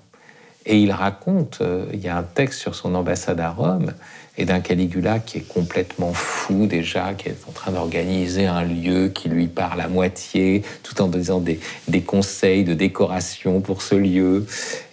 Et 0.66 0.80
il 0.80 0.90
raconte, 0.92 1.62
il 1.92 2.00
y 2.00 2.08
a 2.08 2.16
un 2.16 2.22
texte 2.22 2.60
sur 2.60 2.74
son 2.74 2.94
ambassade 2.94 3.40
à 3.40 3.50
Rome, 3.50 3.92
et 4.38 4.45
d'un 4.45 4.61
Caligula 4.61 5.18
qui 5.18 5.38
est 5.38 5.49
complètement 5.49 6.12
fou 6.14 6.66
déjà, 6.66 7.12
qui 7.14 7.28
est 7.28 7.37
en 7.49 7.52
train 7.52 7.73
d'organiser 7.73 8.47
un 8.47 8.62
lieu 8.62 9.09
qui 9.09 9.28
lui 9.28 9.49
parle 9.49 9.80
à 9.80 9.88
moitié, 9.88 10.62
tout 10.85 11.02
en 11.02 11.09
disant 11.09 11.40
des, 11.40 11.59
conseils 12.02 12.62
de 12.62 12.73
décoration 12.73 13.61
pour 13.61 13.83
ce 13.83 13.97
lieu, 13.97 14.47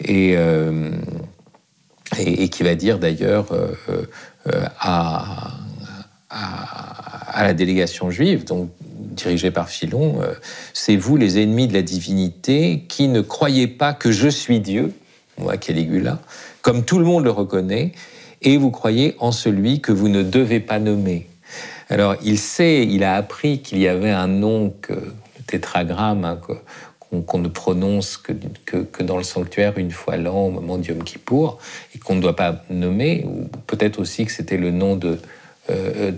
et, 0.03 0.33
euh, 0.35 0.89
qui 2.15 2.63
va 2.63 2.73
dire 2.73 2.97
d'ailleurs 2.97 3.51
euh, 3.51 3.73
euh, 4.47 4.65
à, 4.79 5.53
à, 6.31 7.43
la 7.43 7.53
délégation 7.53 8.09
juive, 8.09 8.45
donc 8.45 8.69
dirigée 8.81 9.51
par 9.51 9.69
Philon, 9.69 10.19
c'est 10.73 10.95
vous 10.97 11.15
les 11.15 11.39
ennemis 11.41 11.67
de 11.67 11.73
la 11.73 11.81
divinité 11.83 12.83
qui 12.89 13.07
ne 13.07 13.21
croyez 13.21 13.67
pas 13.67 13.93
que 13.93 14.11
je 14.11 14.27
suis 14.27 14.59
Dieu, 14.59 14.91
moi 15.37 15.55
Caligula, 15.57 16.19
comme 16.61 16.83
tout 16.83 16.97
le 16.97 17.05
monde 17.05 17.23
le 17.23 17.29
reconnaît, 17.29 17.93
et 18.45 18.57
vous 18.57 18.71
croyez 18.71 19.15
en 19.19 19.31
celui 19.31 19.81
que 19.81 19.91
vous 19.91 20.07
ne 20.07 20.23
devez 20.23 20.59
pas 20.61 20.79
nommer. 20.79 21.27
Alors 21.89 22.15
il 22.23 22.39
sait, 22.39 22.85
il 22.85 23.03
a 23.03 23.15
appris 23.15 23.59
qu'il 23.59 23.79
y 23.79 23.87
avait 23.87 24.11
un 24.11 24.27
nom, 24.27 24.73
que, 24.81 24.93
le 24.93 25.43
tétragramme, 25.45 26.23
hein, 26.23 26.39
qu'on 27.25 27.39
ne 27.39 27.47
prononce 27.47 28.17
que, 28.17 29.03
dans 29.03 29.17
le 29.17 29.23
sanctuaire 29.23 29.77
une 29.77 29.91
fois 29.91 30.17
l'an 30.17 30.45
au 30.45 30.51
moment 30.51 30.77
du 30.77 30.89
Yom 30.89 31.03
Kippour, 31.03 31.59
et 31.93 31.99
qu'on 31.99 32.15
ne 32.15 32.21
doit 32.21 32.35
pas 32.35 32.63
nommer, 32.69 33.25
ou 33.27 33.47
peut-être 33.67 33.99
aussi 33.99 34.25
que 34.25 34.31
c'était 34.31 34.57
le 34.57 34.71
nom 34.71 34.95
de, 34.95 35.19
euh, 35.71 36.11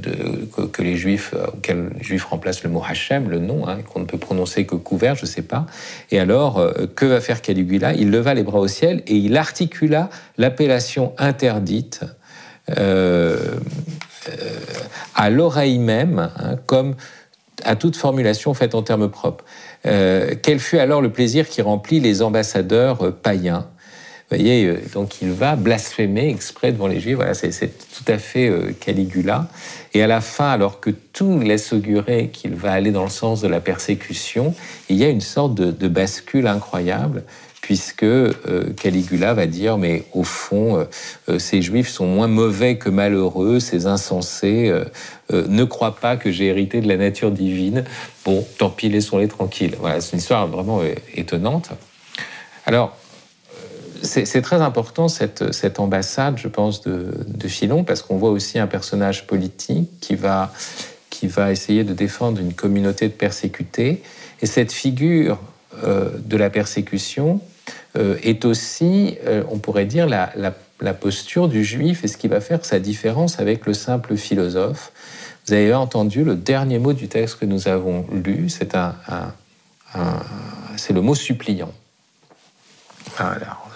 que, 0.73 0.81
les 0.81 0.97
juifs, 0.97 1.33
euh, 1.33 1.89
juifs 2.01 2.25
remplacent 2.25 2.63
le 2.63 2.69
mot 2.69 2.83
Hachem, 2.85 3.29
le 3.29 3.39
nom, 3.39 3.65
hein, 3.67 3.77
qu'on 3.81 4.01
ne 4.01 4.05
peut 4.05 4.17
prononcer 4.17 4.65
que 4.65 4.75
couvert, 4.75 5.15
je 5.15 5.21
ne 5.21 5.27
sais 5.27 5.41
pas. 5.41 5.65
Et 6.11 6.19
alors, 6.19 6.57
euh, 6.57 6.87
que 6.93 7.05
va 7.05 7.21
faire 7.21 7.41
Caligula? 7.41 7.93
Il 7.93 8.11
leva 8.11 8.33
les 8.33 8.43
bras 8.43 8.59
au 8.59 8.67
ciel 8.67 9.03
et 9.07 9.15
il 9.15 9.37
articula 9.37 10.09
l'appellation 10.37 11.13
interdite 11.17 12.03
à 15.15 15.29
l'oreille 15.29 15.79
même, 15.79 16.29
hein, 16.37 16.55
comme 16.65 16.95
à 17.63 17.75
toute 17.75 17.95
formulation 17.95 18.53
faite 18.53 18.75
en 18.75 18.83
termes 18.83 19.09
propres. 19.09 19.45
quel 19.83 20.59
fut 20.59 20.79
alors 20.79 21.01
le 21.01 21.11
plaisir 21.11 21.47
qui 21.47 21.61
remplit 21.61 21.99
les 21.99 22.21
ambassadeurs 22.21 23.13
païens? 23.13 23.67
Vous 24.29 24.35
voyez, 24.35 24.65
euh, 24.65 24.81
donc 24.93 25.21
il 25.21 25.31
va 25.31 25.55
blasphémer 25.55 26.27
exprès 26.27 26.73
devant 26.73 26.87
les 26.87 26.99
Juifs. 26.99 27.15
Voilà, 27.15 27.33
c'est 27.33 27.49
tout 27.49 28.11
à 28.11 28.17
fait 28.17 28.49
euh, 28.49 28.73
Caligula. 28.77 29.47
Et 29.93 30.03
à 30.03 30.07
la 30.07 30.19
fin, 30.19 30.49
alors 30.49 30.81
que 30.81 30.89
tout 30.89 31.39
laisse 31.39 31.71
augurer 31.71 32.29
qu'il 32.33 32.53
va 32.53 32.73
aller 32.73 32.91
dans 32.91 33.03
le 33.03 33.09
sens 33.09 33.39
de 33.39 33.47
la 33.47 33.61
persécution, 33.61 34.53
il 34.89 34.97
y 34.97 35.05
a 35.05 35.09
une 35.09 35.21
sorte 35.21 35.55
de, 35.55 35.87
bascule 35.87 36.47
incroyable 36.47 37.23
puisque 37.67 38.03
euh, 38.03 38.31
Caligula 38.81 39.33
va 39.33 39.45
dire, 39.45 39.77
mais 39.77 40.05
au 40.13 40.23
fond, 40.23 40.87
ces 41.37 41.61
juifs 41.61 41.89
sont 41.89 42.05
moins 42.05 42.29
mauvais 42.29 42.77
que 42.77 42.89
malheureux, 42.89 43.59
ces 43.59 43.87
insensés 43.87 44.73
ne 45.29 45.63
croient 45.65 45.97
pas 45.97 46.15
que 46.15 46.31
j'ai 46.31 46.45
hérité 46.45 46.79
de 46.79 46.87
la 46.87 46.95
nature 46.95 47.29
divine. 47.29 47.83
Bon, 48.23 48.47
tant 48.57 48.69
pis, 48.69 48.87
laissons-les 48.87 49.27
tranquilles. 49.27 49.75
Voilà, 49.81 49.99
c'est 49.99 50.13
une 50.13 50.19
histoire 50.19 50.47
vraiment 50.47 50.79
étonnante. 51.13 51.71
Alors, 52.65 52.95
c'est 54.01 54.41
très 54.41 54.61
important 54.61 55.09
cette, 55.09 55.51
cette, 55.51 55.81
ambassade, 55.81 56.37
je 56.37 56.47
pense, 56.47 56.81
de, 56.83 57.13
de 57.27 57.47
Philon, 57.49 57.83
parce 57.83 58.01
qu'on 58.01 58.15
voit 58.15 58.31
aussi 58.31 58.59
un 58.59 58.67
personnage 58.67 59.27
politique 59.27 59.89
qui 59.99 60.15
va, 60.15 60.53
qui 61.09 61.27
va 61.27 61.51
essayer 61.51 61.83
de 61.83 61.93
défendre 61.93 62.39
une 62.39 62.53
communauté 62.53 63.09
de 63.09 63.13
persécutés. 63.13 64.03
Et 64.41 64.45
cette 64.45 64.71
figure 64.71 65.37
euh, 65.83 66.09
de 66.17 66.37
la 66.37 66.49
persécution 66.49 67.39
euh, 67.39 67.56
est 68.21 68.45
aussi, 68.45 69.17
euh, 69.25 69.43
on 69.49 69.57
pourrait 69.57 69.85
dire, 69.85 70.07
la, 70.07 70.93
posture 70.93 71.47
du 71.47 71.63
juif 71.63 72.03
et 72.03 72.07
ce 72.07 72.17
qui 72.17 72.27
va 72.27 72.41
faire 72.41 72.63
sa 72.63 72.79
différence 72.79 73.39
avec 73.39 73.65
le 73.65 73.73
simple 73.73 74.15
philosophe. 74.15 74.91
Vous 75.47 75.53
avez 75.53 75.73
entendu 75.73 76.23
le 76.23 76.35
dernier 76.35 76.79
mot 76.79 76.93
du 76.93 77.07
texte 77.07 77.39
que 77.39 77.45
nous 77.45 77.67
avons 77.67 78.05
lu, 78.11 78.49
c'est 78.49 78.75
c'est 80.75 80.93
le 80.93 81.01
mot 81.01 81.15
suppliant. 81.15 81.71
Alors, 83.17 83.67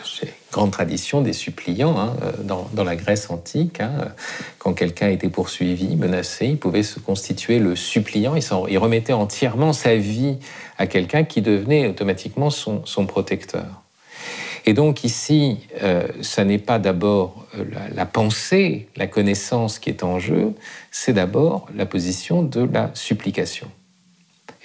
grande 0.51 0.71
tradition 0.71 1.21
des 1.21 1.33
suppliants 1.33 1.97
hein, 1.97 2.15
euh, 2.23 2.31
dans, 2.43 2.83
la 2.83 2.95
Grèce 2.95 3.29
antique. 3.29 3.79
Hein, 3.79 4.13
quand 4.59 4.73
quelqu'un 4.73 5.09
était 5.09 5.29
poursuivi, 5.29 5.95
menacé, 5.95 6.47
il 6.47 6.57
pouvait 6.57 6.83
se 6.83 6.99
constituer 6.99 7.59
le 7.59 7.75
suppliant. 7.75 8.35
Il 8.69 8.77
remettait 8.77 9.13
entièrement 9.13 9.73
sa 9.73 9.95
vie 9.95 10.37
à 10.77 10.87
quelqu'un 10.87 11.23
qui 11.23 11.41
devenait 11.41 11.87
automatiquement 11.87 12.49
son, 12.49 13.05
protecteur. 13.07 13.80
Et 14.65 14.73
donc 14.73 15.03
ici, 15.03 15.57
euh, 15.81 16.07
ça 16.21 16.43
n'est 16.43 16.59
pas 16.59 16.79
d'abord 16.79 17.45
euh, 17.57 17.65
la, 17.95 18.05
pensée, 18.05 18.87
la 18.95 19.07
connaissance 19.07 19.79
qui 19.79 19.89
est 19.89 20.03
en 20.03 20.19
jeu, 20.19 20.53
c'est 20.91 21.13
d'abord 21.13 21.67
la 21.75 21.85
position 21.85 22.43
de 22.43 22.61
la 22.61 22.91
supplication. 22.93 23.67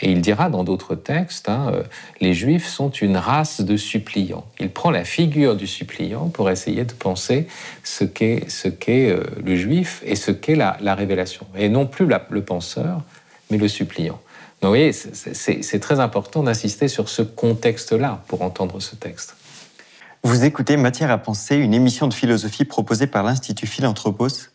Et 0.00 0.10
il 0.10 0.20
dira 0.20 0.50
dans 0.50 0.62
d'autres 0.62 0.94
textes, 0.94 1.48
hein, 1.48 1.70
euh, 1.72 1.82
les 2.20 2.34
Juifs 2.34 2.66
sont 2.66 2.90
une 2.90 3.16
race 3.16 3.62
de 3.62 3.76
suppliants. 3.78 4.44
Il 4.60 4.70
prend 4.70 4.90
la 4.90 5.04
figure 5.04 5.56
du 5.56 5.66
suppliant 5.66 6.28
pour 6.28 6.50
essayer 6.50 6.84
de 6.84 6.92
penser 6.92 7.46
ce 7.82 8.04
qu'est 8.04 8.44
euh, 8.90 9.24
le 9.42 9.56
Juif 9.56 10.02
et 10.04 10.14
ce 10.14 10.30
qu'est 10.30 10.54
la, 10.54 10.76
révélation. 10.94 11.46
Et 11.56 11.70
non 11.70 11.86
plus 11.86 12.06
le 12.06 12.42
penseur, 12.42 13.00
mais 13.50 13.56
le 13.56 13.68
suppliant. 13.68 14.20
Donc 14.60 14.68
vous 14.68 14.68
voyez, 14.68 14.92
c'est 14.92 15.80
très 15.80 16.00
important 16.00 16.42
d'insister 16.42 16.88
sur 16.88 17.08
ce 17.08 17.22
contexte-là 17.22 18.22
pour 18.28 18.42
entendre 18.42 18.80
ce 18.80 18.96
texte. 18.96 19.34
Vous 20.26 20.44
écoutez 20.44 20.76
Matière 20.76 21.12
à 21.12 21.18
penser, 21.18 21.54
une 21.54 21.72
émission 21.72 22.08
de 22.08 22.12
philosophie 22.12 22.64
proposée 22.64 23.06
par 23.06 23.22
l'Institut 23.22 23.68
Philanthropos, 23.68 24.50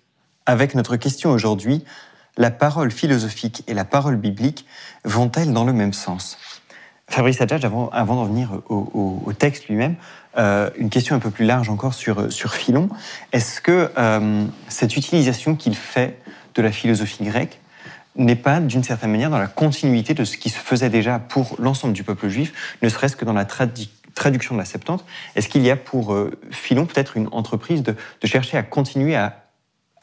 avec 0.45 0.75
notre 0.75 0.97
question 0.97 1.31
aujourd'hui 1.31 1.85
la 2.35 2.51
parole 2.51 2.91
philosophique 2.91 3.63
et 3.67 3.73
la 3.73 3.85
parole 3.85 4.17
biblique 4.17 4.65
vont-elles 5.05 5.53
dans 5.53 5.63
le 5.63 5.71
même 5.71 5.93
sens? 5.93 6.37
Fabrice 7.07 7.39
Adjadj, 7.39 7.63
avant, 7.63 7.89
d'en 8.15 8.25
venir 8.25 8.61
au, 8.67 9.31
texte 9.31 9.69
lui-même, 9.69 9.95
euh, 10.37 10.69
une 10.75 10.89
question 10.89 11.15
un 11.15 11.19
peu 11.19 11.31
plus 11.31 11.45
large 11.45 11.69
encore 11.69 11.93
sur, 11.93 12.53
Philon. 12.53 12.89
Est-ce 13.31 13.61
que 13.61 13.91
euh, 13.97 14.45
cette 14.67 14.97
utilisation 14.97 15.55
qu'il 15.55 15.77
fait 15.77 16.19
de 16.53 16.61
la 16.61 16.73
philosophie 16.73 17.23
grecque 17.23 17.61
n'est 18.17 18.35
pas, 18.35 18.59
d'une 18.59 18.83
certaine 18.83 19.11
manière, 19.11 19.29
dans 19.29 19.39
la 19.39 19.47
continuité 19.47 20.13
de 20.13 20.25
ce 20.25 20.35
qui 20.35 20.49
se 20.49 20.59
faisait 20.59 20.89
déjà 20.89 21.17
pour 21.17 21.55
l'ensemble 21.59 21.93
du 21.93 22.03
peuple 22.03 22.27
juif, 22.27 22.75
ne 22.81 22.89
serait-ce 22.89 23.15
que 23.15 23.23
dans 23.23 23.31
la 23.31 23.45
traduction 24.15 24.55
de 24.55 24.59
la 24.59 24.65
Septante 24.65 25.05
Est-ce 25.35 25.49
qu'il 25.49 25.63
y 25.63 25.69
a 25.69 25.75
pour 25.75 26.13
euh, 26.13 26.31
Philon 26.51 26.85
peut-être 26.85 27.17
une 27.17 27.27
entreprise 27.31 27.83
de, 27.83 27.95
chercher 28.23 28.57
à 28.57 28.63
continuer 28.63 29.15
à 29.15 29.45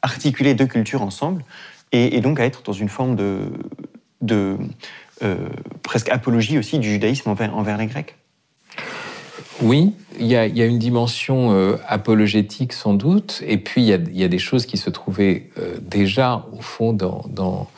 articuler 0.03 0.55
deux 0.55 0.67
cultures 0.67 1.03
ensemble 1.03 1.45
et, 1.93 2.21
donc 2.21 2.39
à 2.39 2.45
être 2.45 2.63
dans 2.63 2.73
une 2.73 2.89
forme 2.89 3.17
de, 3.17 4.59
euh, 5.23 5.49
presque 5.83 6.11
apologie 6.11 6.59
aussi 6.59 6.79
du 6.79 6.91
judaïsme 6.91 7.31
envers, 7.31 7.79
les 7.79 7.87
Grecs? 7.87 8.17
Oui, 9.61 9.95
il 10.21 10.27
y, 10.27 10.37
a, 10.37 10.45
une 10.47 10.79
dimension 10.79 11.53
euh, 11.53 11.77
apologétique 11.89 12.73
sans 12.73 12.95
doute, 12.95 13.43
et 13.45 13.59
puis 13.59 13.83
il 13.83 13.89
y, 13.89 14.25
a, 14.25 14.29
des 14.29 14.39
choses 14.39 14.67
qui 14.67 14.77
se 14.77 14.89
trouvaient 14.89 15.51
euh, 15.59 15.79
déjà 15.81 16.47
au 16.53 16.61
fond 16.61 16.93
dans, 16.93 17.69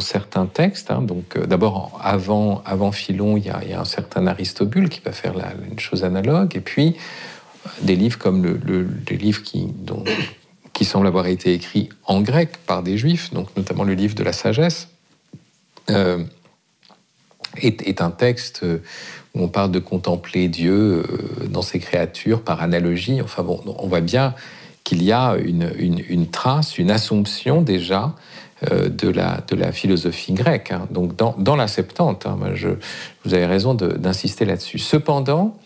certains 0.00 0.46
textes. 0.46 0.90
Hein. 0.90 1.02
Donc 1.02 1.38
d'abord, 1.38 1.98
avant, 2.02 2.92
Philon, 2.92 3.36
il 3.36 3.46
y, 3.46 3.50
a, 3.50 3.80
un 3.80 3.84
certain 3.84 4.26
Aristobule 4.26 4.88
qui 4.88 5.00
va 5.00 5.12
faire 5.12 5.34
une 5.70 5.78
chose 5.78 6.04
analogue, 6.04 6.56
et 6.56 6.60
puis 6.60 6.96
des 7.82 7.96
livres 7.96 8.18
comme 8.18 8.44
le, 8.44 8.88
les 9.10 9.16
livres 9.16 9.42
qui, 9.42 9.66
dont, 9.66 10.04
semblent 10.82 11.08
avoir 11.08 11.26
été 11.26 11.52
écrits 11.52 11.88
en 12.04 12.20
grec 12.20 12.50
par 12.66 12.84
des 12.84 12.96
juifs, 12.96 13.32
donc 13.32 13.48
notamment 13.56 13.82
le 13.82 13.94
livre 13.94 14.14
de 14.14 14.22
la 14.22 14.32
sagesse, 14.32 14.88
est, 17.56 18.00
un 18.00 18.10
texte 18.10 18.64
où 19.34 19.42
on 19.42 19.48
parle 19.48 19.70
de 19.70 19.78
contempler 19.78 20.48
Dieu 20.48 20.72
euh, 20.72 21.46
dans 21.48 21.62
ses 21.62 21.78
créatures 21.78 22.42
par 22.42 22.62
analogie. 22.62 23.20
Enfin 23.20 23.42
bon, 23.42 23.60
on 23.66 23.86
voit 23.86 24.00
bien 24.00 24.34
qu'il 24.84 25.02
y 25.02 25.12
a 25.12 25.36
une, 25.36 26.26
trace, 26.30 26.78
une 26.78 26.90
assomption 26.90 27.60
déjà 27.60 28.04
euh, 28.04 28.08
de, 28.62 29.08
la, 29.08 29.40
de 29.46 29.54
la 29.54 29.72
philosophie 29.72 30.32
grecque. 30.32 30.72
Hein. 30.72 30.88
Donc 30.90 31.14
dans, 31.16 31.56
la 31.56 31.68
Septante, 31.68 32.26
hein, 32.26 32.38
je, 32.54 32.68
vous 33.24 33.34
avez 33.34 33.46
raison 33.46 33.74
d'insister 33.74 34.44
là-dessus. 34.44 34.78
Cependant, 34.78 35.56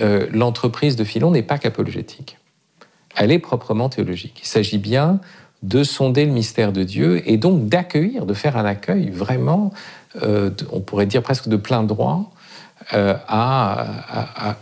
euh, 0.00 0.26
l'entreprise 0.32 0.96
de 0.96 1.04
Philon 1.04 1.30
n'est 1.30 1.42
pas 1.42 1.58
qu'apologétique. 1.58 2.38
Elle 3.16 3.30
est 3.30 3.38
proprement 3.38 3.88
théologique. 3.88 4.40
Il 4.42 4.46
s'agit 4.46 4.78
bien 4.78 5.20
de 5.62 5.84
sonder 5.84 6.24
le 6.24 6.32
mystère 6.32 6.72
de 6.72 6.82
Dieu 6.82 7.22
et 7.28 7.36
donc 7.36 7.68
d'accueillir, 7.68 8.26
de 8.26 8.34
faire 8.34 8.56
un 8.56 8.64
accueil 8.64 9.10
vraiment 9.10 9.72
euh, 10.22 10.50
on 10.70 10.80
pourrait 10.80 11.06
dire 11.06 11.22
presque 11.22 11.48
de 11.48 11.56
plein 11.56 11.82
droit, 11.82 12.30
euh, 12.92 13.14
à, 13.26 14.56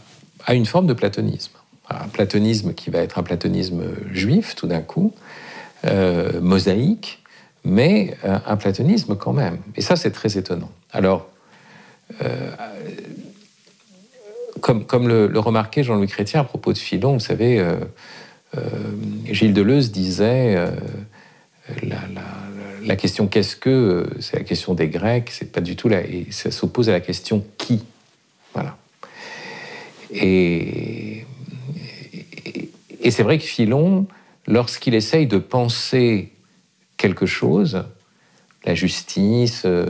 une 0.51 0.67
forme 0.67 0.87
de 0.87 0.95
platonisme. 0.95 1.53
Un 1.91 2.09
platonisme 2.09 2.73
qui 2.73 2.91
va 2.91 3.01
être 3.01 3.19
un 3.19 3.23
platonisme 3.23 3.83
juif 4.13 4.55
tout 4.55 4.67
d'un 4.67 4.81
coup, 4.81 5.13
euh, 5.85 6.41
mosaïque, 6.41 7.23
mais 7.65 8.17
un 8.25 8.57
platonisme 8.57 9.17
quand 9.17 9.33
même. 9.33 9.59
Et 9.77 9.83
ça, 9.83 9.95
c'est 9.95 10.11
très 10.11 10.37
étonnant. 10.37 10.71
Alors, 10.91 11.29
comme, 14.61 15.07
le, 15.07 15.39
remarquait 15.39 15.85
Jean-Louis 15.85 16.09
Chrétien 16.09 16.41
à 16.41 16.45
propos 16.45 16.73
de 16.73 16.79
Philon, 16.79 17.13
vous 17.13 17.21
savez, 17.21 17.65
Gilles 19.31 19.55
Deleuze 19.55 19.93
disait 19.93 20.57
la, 21.85 21.99
la 22.85 22.97
question 22.97 23.27
qu'est-ce 23.27 23.57
que, 23.57 24.09
c'est 24.21 24.37
la 24.37 24.45
question 24.45 24.75
des 24.75 24.89
Grecs, 24.89 25.31
c'est 25.31 25.53
pas 25.53 25.61
du 25.61 25.77
tout 25.77 25.89
là, 25.89 26.01
et 26.01 26.27
ça 26.31 26.51
s'oppose 26.51 26.89
à 26.89 26.93
la 26.93 27.01
question 27.01 27.45
qui. 27.59 27.85
Voilà. 28.55 28.77
Et, 30.13 31.25
et, 33.03 33.11
c'est 33.11 33.23
vrai 33.23 33.39
que 33.39 33.45
Philon, 33.45 34.07
lorsqu'il 34.47 34.95
essaye 34.95 35.27
de 35.27 35.39
penser 35.39 36.33
quelque 36.97 37.27
chose, 37.27 37.85
la 38.65 38.75
justice, 38.75 39.63
euh, 39.65 39.87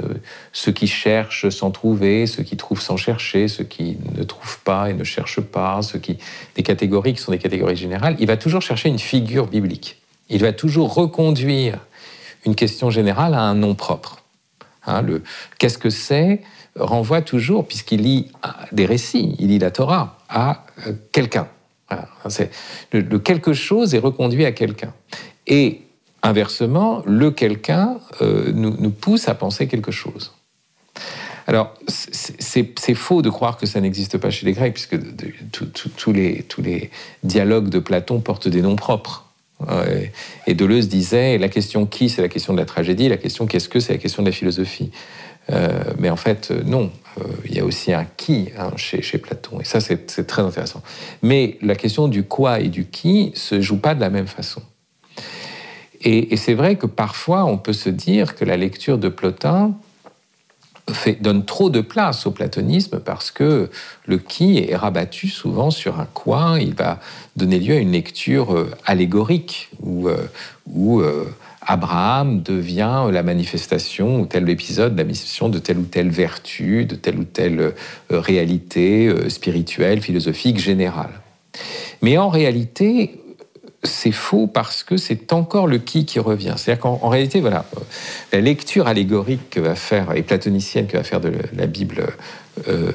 ceux 0.53 0.73
qui 0.73 0.87
cherchent 0.87 1.51
sans 1.51 1.71
trouver, 1.71 2.27
ceux 2.27 2.43
qui 2.43 2.57
trouvent 2.57 2.81
sans 2.81 2.97
chercher, 2.97 3.49
ceux 3.49 3.65
qui 3.65 3.99
ne 4.17 4.23
trouvent 4.23 4.61
pas 4.61 4.91
et 4.91 4.95
ne 4.95 5.05
cherchent 5.05 5.43
pas, 5.43 5.81
qui 6.03 6.19
des 6.57 6.63
catégories 6.63 7.13
qui 7.15 7.21
sont 7.21 7.33
des 7.33 7.39
catégories 7.39 7.77
générales, 7.77 8.17
il 8.19 8.27
va 8.27 8.37
toujours 8.37 8.63
chercher 8.63 8.89
une 8.89 8.99
figure 8.99 9.47
biblique. 9.47 10.01
Il 10.31 10.41
va 10.41 10.53
toujours 10.53 10.95
reconduire 10.95 11.81
une 12.47 12.55
question 12.55 12.91
générale 12.91 13.35
à 13.35 13.43
un 13.43 13.55
nom 13.55 13.75
propre. 13.75 14.23
Hein, 14.87 15.03
le 15.03 15.23
qu'est-ce 15.59 15.79
que 15.79 15.91
c'est 15.91 16.41
renvoie 16.75 17.21
toujours, 17.21 17.67
puisqu'il 17.67 18.03
lit 18.03 18.33
des 18.73 18.87
récits, 18.87 19.37
il 19.39 19.49
lit 19.49 19.59
la 19.59 19.71
Torah, 19.71 20.19
à 20.29 20.65
euh, 20.87 20.93
quelqu'un. 21.97 22.51
le, 22.93 23.19
quelque 23.19 23.53
chose 23.53 23.95
est 23.95 23.99
reconduit 23.99 24.45
à 24.45 24.53
quelqu'un. 24.53 24.93
Et 25.47 25.83
inversement, 26.23 27.03
le 27.07 27.31
quelqu'un 27.31 27.99
euh, 28.21 28.53
nous, 28.53 28.91
pousse 28.91 29.29
à 29.29 29.35
penser 29.35 29.67
quelque 29.67 29.91
chose. 29.91 30.33
Alors, 31.49 31.75
c'est 31.89 32.95
faux 32.95 33.21
de 33.21 33.29
croire 33.29 33.57
que 33.57 33.67
ça 33.67 33.81
n'existe 33.81 34.17
pas 34.17 34.31
chez 34.31 34.47
les 34.47 34.53
Grecs, 34.53 34.75
puisque 34.75 34.97
tous 35.97 36.13
les 36.13 36.91
dialogues 37.25 37.69
de 37.69 37.81
Platon 37.81 38.21
portent 38.21 38.47
des 38.47 38.63
noms 38.63 38.77
propres. 38.77 39.27
Et 40.47 40.55
Deleuze 40.55 40.89
disait, 40.89 41.39
la 41.39 41.49
question 41.49 41.87
qui, 41.87 42.09
c'est 42.09 42.23
la 42.23 42.29
question 42.29 42.53
de 42.53 42.59
la 42.59 42.65
tragédie, 42.65 43.09
la 43.09 43.17
question 43.17 43.47
qu'est-ce 43.47 43.69
que, 43.69 43.81
c'est 43.81 43.93
la 43.93 43.99
question 43.99 44.23
de 44.23 44.29
la 44.29 44.33
philosophie. 44.33 44.93
Euh, 45.51 45.83
mais 45.99 46.11
en 46.11 46.17
fait, 46.17 46.51
euh, 46.51 46.63
non, 46.65 46.91
euh, 47.19 47.25
il 47.45 47.57
y 47.57 47.61
a 47.61 47.65
aussi 47.65 47.93
un 47.93 48.07
qui 48.17 48.51
hein, 48.59 48.71
chez, 48.77 49.19
Platon, 49.19 49.61
et 49.61 49.65
ça 49.65 49.81
c'est 49.81 50.27
très 50.27 50.43
intéressant. 50.43 50.83
Mais 51.23 51.59
la 51.63 51.75
question 51.75 52.09
du 52.09 52.23
quoi 52.23 52.61
et 52.61 52.69
du 52.69 52.87
qui 52.87 53.33
se 53.35 53.61
joue 53.61 53.79
pas 53.79 53.95
de 53.95 54.01
la 54.01 54.11
même 54.11 54.29
façon. 54.29 54.63
Et, 56.05 56.37
c'est 56.37 56.55
vrai 56.55 56.77
que 56.77 56.87
parfois 56.87 57.45
on 57.45 57.59
peut 57.59 57.73
se 57.73 57.89
dire 57.89 58.35
que 58.35 58.45
la 58.45 58.57
lecture 58.57 58.99
de 58.99 59.09
Plotin 59.09 59.73
donne 61.21 61.45
trop 61.45 61.71
de 61.71 61.81
place 61.81 62.27
au 62.27 62.33
platonisme 62.33 62.99
parce 62.99 63.31
que 63.31 63.71
le 64.07 64.19
qui 64.19 64.59
est 64.59 64.75
rabattu 64.75 65.29
souvent 65.29 65.71
sur 65.71 66.01
un 66.01 66.09
quoi. 66.13 66.57
Il 66.61 66.75
va 66.75 66.99
donner 67.37 67.61
lieu 67.61 67.75
à 67.75 67.79
une 67.79 67.93
lecture 67.93 68.67
allégorique 68.85 69.71
euh, 70.77 71.25
Abraham 71.67 72.43
devient 72.43 73.09
la 73.11 73.23
manifestation 73.23 74.21
ou 74.21 74.27
tel 74.27 74.49
épisode, 74.49 74.97
la 74.97 75.05
manifestation 75.05 75.49
de 75.49 75.59
telle 75.59 75.79
ou 75.79 75.85
telle 75.85 76.11
vertu, 76.11 76.85
de 76.85 76.97
telle 76.97 77.19
ou 77.19 77.25
telle 77.25 77.75
réalité 78.11 79.13
spirituelle, 79.29 80.01
philosophique, 80.01 80.59
générale. 80.59 81.13
Mais 82.03 82.19
en 82.19 82.29
réalité, 82.29 83.23
c'est 83.85 84.13
faux 84.13 84.47
parce 84.47 84.85
que 84.85 84.97
c'est 84.97 85.33
encore 85.33 85.67
le 85.67 85.79
qui 85.79 86.05
qui 86.05 86.19
revient. 86.19 86.55
C'est-à-dire 86.57 86.83
qu'en 86.83 87.09
réalité, 87.09 87.41
voilà, 87.41 87.65
la 88.33 88.41
lecture 88.41 88.87
allégorique 88.87 89.51
que 89.51 89.61
va 89.61 89.75
faire, 89.75 90.15
et 90.17 90.23
platonicienne 90.23 90.87
que 90.87 90.97
va 90.97 91.03
faire 91.03 91.21
de 91.21 91.33
la 91.55 91.67
Bible 91.67 92.07
euh, 92.69 92.93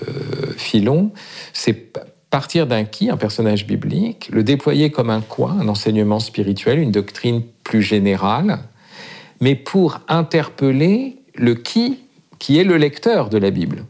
Philon, 0.57 1.11
c'est 1.53 1.91
partir 2.29 2.67
d'un 2.67 2.83
qui, 2.83 3.09
un 3.09 3.17
personnage 3.17 3.65
biblique, 3.65 4.29
le 4.31 4.43
déployer 4.43 4.91
comme 4.91 5.09
un 5.09 5.21
quoi, 5.21 5.51
un 5.51 5.67
enseignement 5.67 6.19
spirituel, 6.19 6.79
une 6.79 6.91
doctrine 6.91 7.43
plus 7.63 7.81
générale, 7.81 8.59
mais 9.39 9.55
pour 9.55 9.99
interpeller 10.07 11.17
le 11.35 11.55
qui, 11.55 11.99
qui 12.39 12.59
est 12.59 12.63
le 12.63 12.77
lecteur 12.77 13.29
de 13.29 13.37
la 13.37 13.49
Bible, 13.49 13.85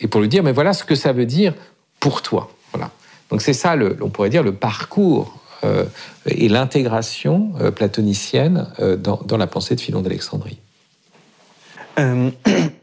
et 0.00 0.08
pour 0.08 0.20
lui 0.20 0.28
dire, 0.28 0.42
mais 0.42 0.52
voilà 0.52 0.72
ce 0.72 0.84
que 0.84 0.94
ça 0.94 1.12
veut 1.12 1.26
dire 1.26 1.54
pour 2.00 2.22
toi. 2.22 2.50
Voilà. 2.72 2.90
Donc 3.30 3.42
c'est 3.42 3.52
ça, 3.52 3.76
le, 3.76 3.96
on 4.00 4.10
pourrait 4.10 4.30
dire, 4.30 4.42
le 4.42 4.52
parcours 4.52 5.38
euh, 5.64 5.84
et 6.26 6.48
l'intégration 6.48 7.52
euh, 7.60 7.70
platonicienne 7.70 8.68
euh, 8.80 8.96
dans, 8.96 9.36
la 9.36 9.46
pensée 9.46 9.76
de 9.76 9.80
Philon 9.80 10.02
d'Alexandrie. 10.02 10.58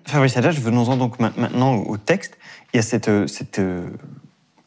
Fabrice 0.05 0.37
Adage, 0.37 0.59
venons-en 0.59 0.97
donc 0.97 1.19
maintenant 1.19 1.75
au 1.75 1.97
texte. 1.97 2.37
Il 2.73 2.77
y 2.77 2.79
a 2.79 2.83
cette, 2.83 3.09
cette 3.27 3.59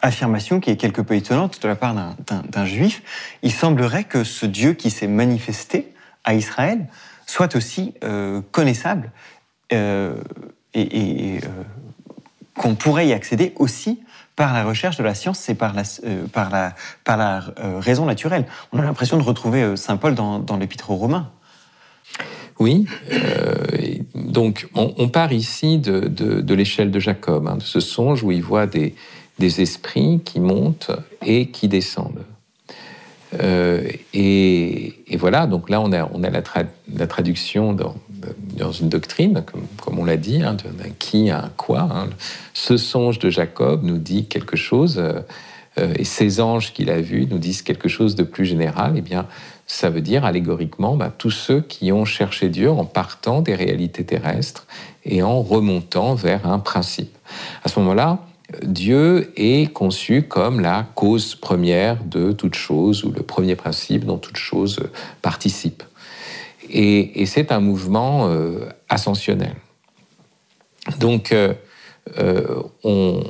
affirmation 0.03 0.61
qui 0.61 0.71
est 0.71 0.77
quelque 0.77 1.01
peu 1.01 1.15
étonnante 1.15 1.63
de 1.63 1.69
la 1.69 1.77
part 1.77 1.95
d'un 1.95 2.67
juif. 2.67 3.03
Il 3.43 3.53
semblerait 3.53 4.05
que 4.05 4.25
ce 4.25 4.47
Dieu 4.47 4.75
qui 4.75 4.91
s'est 4.91 5.07
manifesté 5.07 5.93
à 6.25 6.35
Israël 6.35 6.87
soit 7.27 7.57
aussi 7.57 7.95
connaissable 8.51 9.11
et, 9.71 9.77
et 10.75 11.41
qu'on 12.57 12.75
pourrait 12.75 13.09
y 13.09 13.13
accéder 13.13 13.53
aussi 13.57 14.01
par 14.37 14.53
la 14.53 14.65
recherche 14.65 14.97
de 14.97 15.03
la 15.03 15.15
science, 15.15 15.39
c'est 15.39 15.55
par 15.55 15.75
la, 15.75 15.83
euh, 16.05 16.27
par 16.27 16.51
la, 16.51 16.75
par 17.05 17.17
la 17.17 17.45
euh, 17.59 17.79
raison 17.79 18.07
naturelle. 18.07 18.47
On 18.73 18.79
a 18.79 18.83
l'impression 18.83 19.19
de 19.19 19.23
retrouver 19.23 19.63
euh, 19.63 19.77
Saint 19.77 19.97
Paul 19.97 20.15
dans, 20.15 20.57
l'Épître 20.59 20.91
aux 20.91 20.97
Romains. 20.97 21.31
Oui, 22.59 22.87
donc 24.15 24.69
on, 24.75 25.09
part 25.09 25.33
ici 25.33 25.79
de, 25.79 26.01
de, 26.01 26.55
l'échelle 26.55 26.93
de 26.93 27.01
Jacob, 27.01 27.49
hein, 27.49 27.57
de 27.57 27.63
ce 27.63 27.81
songe 27.81 28.23
où 28.23 28.31
il 28.31 28.43
voit 28.43 28.67
des, 28.67 28.95
des 29.39 29.61
esprits 29.61 30.21
qui 30.25 30.41
montent 30.41 30.91
et 31.25 31.49
qui 31.49 31.69
descendent. 31.69 32.25
Et, 34.13 34.95
et, 35.07 35.17
voilà, 35.17 35.47
donc 35.47 35.71
là 35.71 35.81
on 35.81 35.91
a, 35.93 36.31
la, 36.31 37.07
traduction 37.07 37.73
dans, 37.73 37.95
une 38.73 38.89
doctrine, 38.89 39.43
comme, 39.83 39.99
on 39.99 40.05
l'a 40.05 40.19
dit, 40.19 40.43
hein, 40.43 40.55
d'un 40.55 40.91
qui 40.99 41.31
à 41.31 41.45
un 41.45 41.51
quoi. 41.57 41.89
Hein. 41.91 42.11
Ce 42.53 42.77
songe 42.77 43.19
de 43.19 43.31
Jacob 43.31 43.83
nous 43.85 43.99
dit 43.99 44.27
quelque 44.27 44.57
chose, 44.57 44.99
euh, 44.99 45.21
euh, 45.79 45.95
et 45.97 46.05
ces 46.05 46.41
anges 46.41 46.73
qu'il 46.73 46.91
a 46.91 47.01
vus 47.01 47.27
nous 47.31 47.39
disent 47.39 47.63
quelque 47.63 47.89
chose 47.89 48.15
de 48.15 48.23
plus 48.23 48.45
général. 48.45 48.95
Eh 48.97 49.01
bien, 49.01 49.27
ça 49.67 49.89
veut 49.89 50.03
dire 50.03 50.25
allégoriquement 50.25 50.97
bah, 50.97 51.13
tous 51.17 51.31
ceux 51.31 51.61
qui 51.61 51.93
ont 51.93 52.05
cherché 52.05 52.49
Dieu 52.49 52.71
en 52.71 52.85
partant 52.85 53.41
des 53.41 53.55
réalités 53.55 54.05
terrestres 54.05 54.67
et 55.05 55.23
en 55.23 55.41
remontant 55.41 56.15
vers 56.15 56.47
un 56.47 56.59
principe. 56.59 57.17
À 57.65 57.69
ce 57.69 57.81
moment-là, 57.81 58.19
Dieu 58.63 59.33
est 59.37 59.73
conçu 59.73 60.23
comme 60.23 60.61
la 60.61 60.87
cause 60.95 61.35
première 61.35 62.03
de 62.05 62.33
toute 62.33 62.55
chose, 62.55 63.05
ou 63.05 63.13
le 63.13 63.23
premier 63.23 63.57
principe 63.57 64.05
dont 64.05 64.19
toute 64.19 64.37
chose 64.37 64.81
participe. 65.23 65.83
Et, 66.71 67.27
c'est 67.27 67.53
un 67.53 67.61
mouvement 67.61 68.29
euh, 68.29 68.69
ascensionnel. 68.89 69.55
Donc, 70.99 71.33
euh, 71.33 71.55
euh, 72.19 72.63
on, 72.83 73.23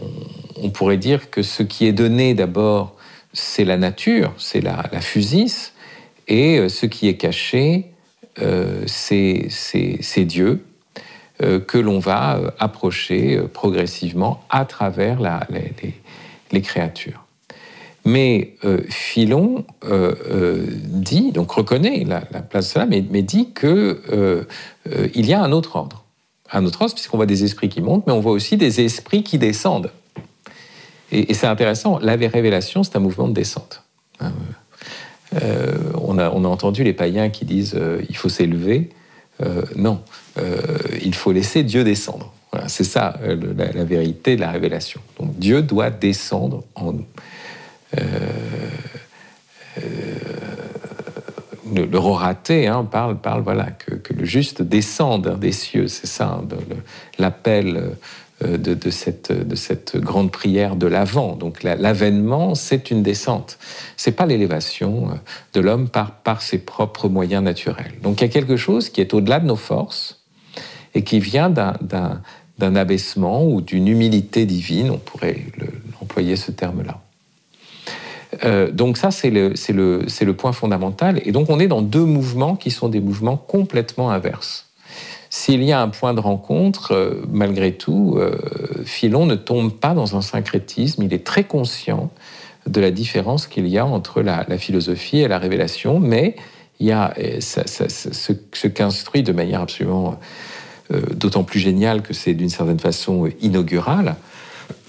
pourrait 0.73 0.97
dire 0.97 1.31
que 1.31 1.43
ce 1.43 1.63
qui 1.63 1.87
est 1.87 1.93
donné 1.93 2.35
d'abord, 2.35 2.97
c'est 3.33 3.65
la 3.65 3.77
nature, 3.77 4.33
c'est 4.39 4.61
la, 4.61 4.85
la 4.93 5.01
physis, 5.01 5.73
et 6.29 6.69
ce 6.69 6.87
qui 6.87 7.09
est 7.09 7.17
caché, 7.17 7.93
c'est 8.87 10.25
Dieu, 10.25 10.65
que 11.67 11.79
l'on 11.79 11.99
va 11.99 12.55
approcher 12.59 13.41
progressivement 13.53 14.45
à 14.51 14.65
travers 14.65 15.19
les, 16.51 16.63
créatures. 16.63 17.25
Mais 18.05 18.55
Philon 18.89 19.65
dit, 20.85 21.33
donc 21.33 21.51
reconnaît 21.51 22.05
la, 22.05 22.21
place 22.21 22.67
de 22.67 22.73
cela, 22.73 22.87
mais, 22.87 23.23
dit 23.23 23.53
qu'il 23.55 25.27
y 25.27 25.33
a 25.33 25.43
un 25.43 25.53
autre 25.53 25.77
ordre 25.77 26.03
un 26.53 26.65
autre 26.65 26.83
ordre, 26.83 26.95
puisqu'on 26.95 27.17
voit 27.17 27.27
des 27.27 27.45
esprits 27.45 27.69
qui 27.69 27.81
montent, 27.81 28.07
mais 28.07 28.13
on 28.13 28.21
voit 28.21 28.33
aussi 28.33 28.57
des 28.57 28.81
esprits 28.81 29.23
qui 29.23 29.39
descendent. 29.39 29.91
Et, 31.11 31.35
c'est 31.35 31.47
intéressant, 31.47 31.99
la 31.99 32.17
révélation, 32.17 32.83
c'est 32.83 32.97
un 32.97 33.01
mouvement 33.01 33.29
de 33.29 33.35
descente. 33.35 33.83
Hein, 34.21 34.33
euh, 35.43 35.77
on, 35.95 36.19
a, 36.19 36.31
on, 36.31 36.45
a, 36.45 36.49
entendu 36.49 36.85
les 36.85 36.93
païens 36.93 37.31
qui 37.31 37.45
disent 37.45 37.75
euh, 37.75 38.03
il 38.09 38.17
faut 38.17 38.29
s'élever. 38.29 38.91
Euh, 39.43 39.63
non, 39.77 40.01
il 41.03 41.15
faut 41.15 41.33
laisser 41.33 41.63
Dieu 41.63 41.85
descendre. 41.85 42.33
C'est 42.67 42.85
ça 42.85 43.19
la, 43.23 43.73
la, 43.73 43.85
vérité 43.85 44.37
la 44.37 44.51
révélation. 44.51 45.01
Donc 45.19 45.39
Dieu 45.39 45.63
doit 45.63 45.91
descendre 45.91 46.65
en 46.75 46.93
nous 46.93 47.07
le, 51.75 51.87
le 51.87 51.99
roraté 51.99 52.67
hein, 52.67 52.85
parle, 52.85 53.19
parle 53.19 53.43
voilà, 53.43 53.71
que, 53.71 54.13
le 54.13 54.25
juste 54.25 54.63
descende 54.63 55.39
des 55.41 55.53
cieux. 55.53 55.89
C'est 55.89 56.07
ça 56.07 56.41
hein, 56.43 56.49
l'appel 57.19 57.97
euh, 58.45 58.57
de, 58.57 58.91
cette, 58.91 59.33
de 59.33 59.55
cette 59.55 59.97
grande 59.97 60.31
prière 60.31 60.77
de 60.77 60.87
l'avant. 60.87 61.37
Donc 61.37 61.63
l'avènement, 61.63 62.55
c'est 62.55 62.91
une 62.91 63.03
descente. 63.03 63.59
C'est 63.97 64.13
pas 64.13 64.27
l'élévation 64.27 65.11
euh, 65.11 65.15
de 65.55 65.61
l'homme 65.61 65.89
par, 65.89 66.13
par 66.23 66.43
ses 66.43 66.59
propres 66.59 67.09
moyens 67.09 67.43
naturels. 67.43 67.93
Donc 68.03 68.21
il 68.21 68.25
y 68.25 68.27
a 68.29 68.33
quelque 68.33 68.57
chose 68.57 68.89
qui 68.89 69.01
est 69.01 69.15
au-delà 69.15 69.41
de 69.41 69.47
nos 69.47 69.57
forces 69.57 70.21
et 70.95 71.03
qui 71.03 71.21
vient 71.21 71.51
d'un 71.51 72.77
abaissement 72.77 73.47
ou 73.47 73.61
d'une 73.61 73.89
humilité 73.89 74.45
divine, 74.45 74.91
on 74.91 74.99
pourrait 74.99 75.39
employer 76.01 76.37
ce 76.37 76.51
terme-là. 76.51 77.01
Euh, 78.45 78.71
donc 78.71 78.97
ça, 78.97 79.11
c'est 79.11 79.31
le, 79.31 79.53
le, 79.71 80.07
le, 80.25 80.33
point 80.35 80.53
fondamental. 80.53 81.21
Et 81.25 81.33
donc 81.33 81.51
on 81.51 81.59
est 81.61 81.69
dans 81.69 81.83
deux 81.83 82.05
mouvements 82.05 82.57
qui 82.57 82.71
sont 82.71 82.89
des 82.89 83.01
mouvements 83.01 83.37
complètement 83.37 84.11
inverses. 84.11 84.72
S'il 85.35 85.65
y 85.65 85.73
a 85.73 85.81
un 85.81 85.89
point 85.89 86.13
de 86.13 86.21
rencontre, 86.21 86.93
euh, 86.93 87.23
malgré 87.27 87.73
tout, 87.73 88.17
euh, 88.19 88.37
Philon 88.85 89.25
ne 89.25 89.35
tombe 89.35 89.73
pas 89.73 89.95
dans 89.95 90.15
un 90.15 90.21
syncrétisme. 90.21 91.03
Il 91.05 91.15
est 91.15 91.25
très 91.25 91.45
conscient 91.45 92.11
de 92.67 92.83
la 92.83 92.91
différence 92.91 93.47
qu'il 93.47 93.67
y 93.67 93.79
a 93.79 93.87
entre 93.87 94.21
la, 94.21 94.45
philosophie 94.59 95.21
et 95.21 95.29
la 95.29 95.39
révélation, 95.39 96.01
mais 96.01 96.37
il 96.81 96.87
y 96.89 96.93
a 96.93 97.15
ce, 97.41 98.67
qu'instruit 98.69 99.23
de 99.23 99.33
manière 99.33 99.63
absolument 99.63 100.21
d'autant 101.15 101.45
plus 101.45 101.61
géniale 101.61 102.03
que 102.03 102.13
c'est 102.13 102.35
d'une 102.35 102.51
certaine 102.51 102.79
façon 102.79 103.27
inaugural, 103.41 104.17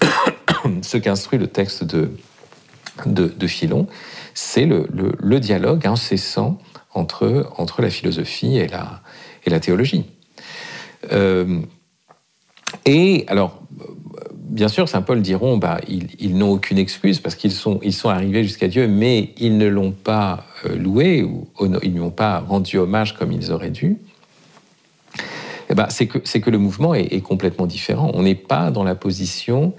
ce 0.82 0.98
qu'instruit 0.98 1.38
le 1.38 1.46
texte 1.46 1.84
de, 1.84 2.10
de, 3.06 3.46
Philon, 3.46 3.86
c'est 4.34 4.66
le, 4.66 5.40
dialogue 5.40 5.86
incessant 5.86 6.58
entre, 6.92 7.50
entre 7.56 7.80
la 7.80 7.88
philosophie 7.88 8.58
et 8.58 8.68
la, 8.68 9.00
et 9.46 9.50
la 9.50 9.58
théologie. 9.58 10.04
Euh, 11.12 11.60
et 12.86 13.24
alors, 13.28 13.62
bien 14.54 14.68
sûr, 14.68 14.88
Saint 14.88 15.02
Paul 15.02 15.20
diront, 15.20 15.56
bah, 15.56 15.80
ils, 15.88 16.36
n'ont 16.36 16.52
aucune 16.52 16.78
excuse 16.78 17.18
parce 17.20 17.34
qu'ils 17.34 17.52
sont, 17.52 17.80
arrivés 18.04 18.44
jusqu'à 18.44 18.68
Dieu, 18.68 18.86
mais 18.86 19.34
ils 19.38 19.58
ne 19.58 19.66
l'ont 19.66 19.92
pas 19.92 20.46
euh, 20.64 20.76
loué 20.76 21.22
ou 21.22 21.48
ils 21.60 21.70
ne 21.70 21.78
lui 21.78 22.00
ont 22.00 22.10
pas 22.10 22.40
rendu 22.40 22.78
hommage 22.78 23.14
comme 23.14 23.32
ils 23.32 23.52
auraient 23.52 23.70
dû. 23.70 23.98
Ben, 25.74 25.88
c'est 25.88 26.06
que, 26.06 26.50
le 26.50 26.58
mouvement 26.58 26.94
est, 26.94 27.20
complètement 27.22 27.66
différent. 27.66 28.10
On 28.14 28.22
n'est 28.22 28.34
pas 28.34 28.70
dans 28.70 28.84
la 28.84 28.94
position 28.94 29.72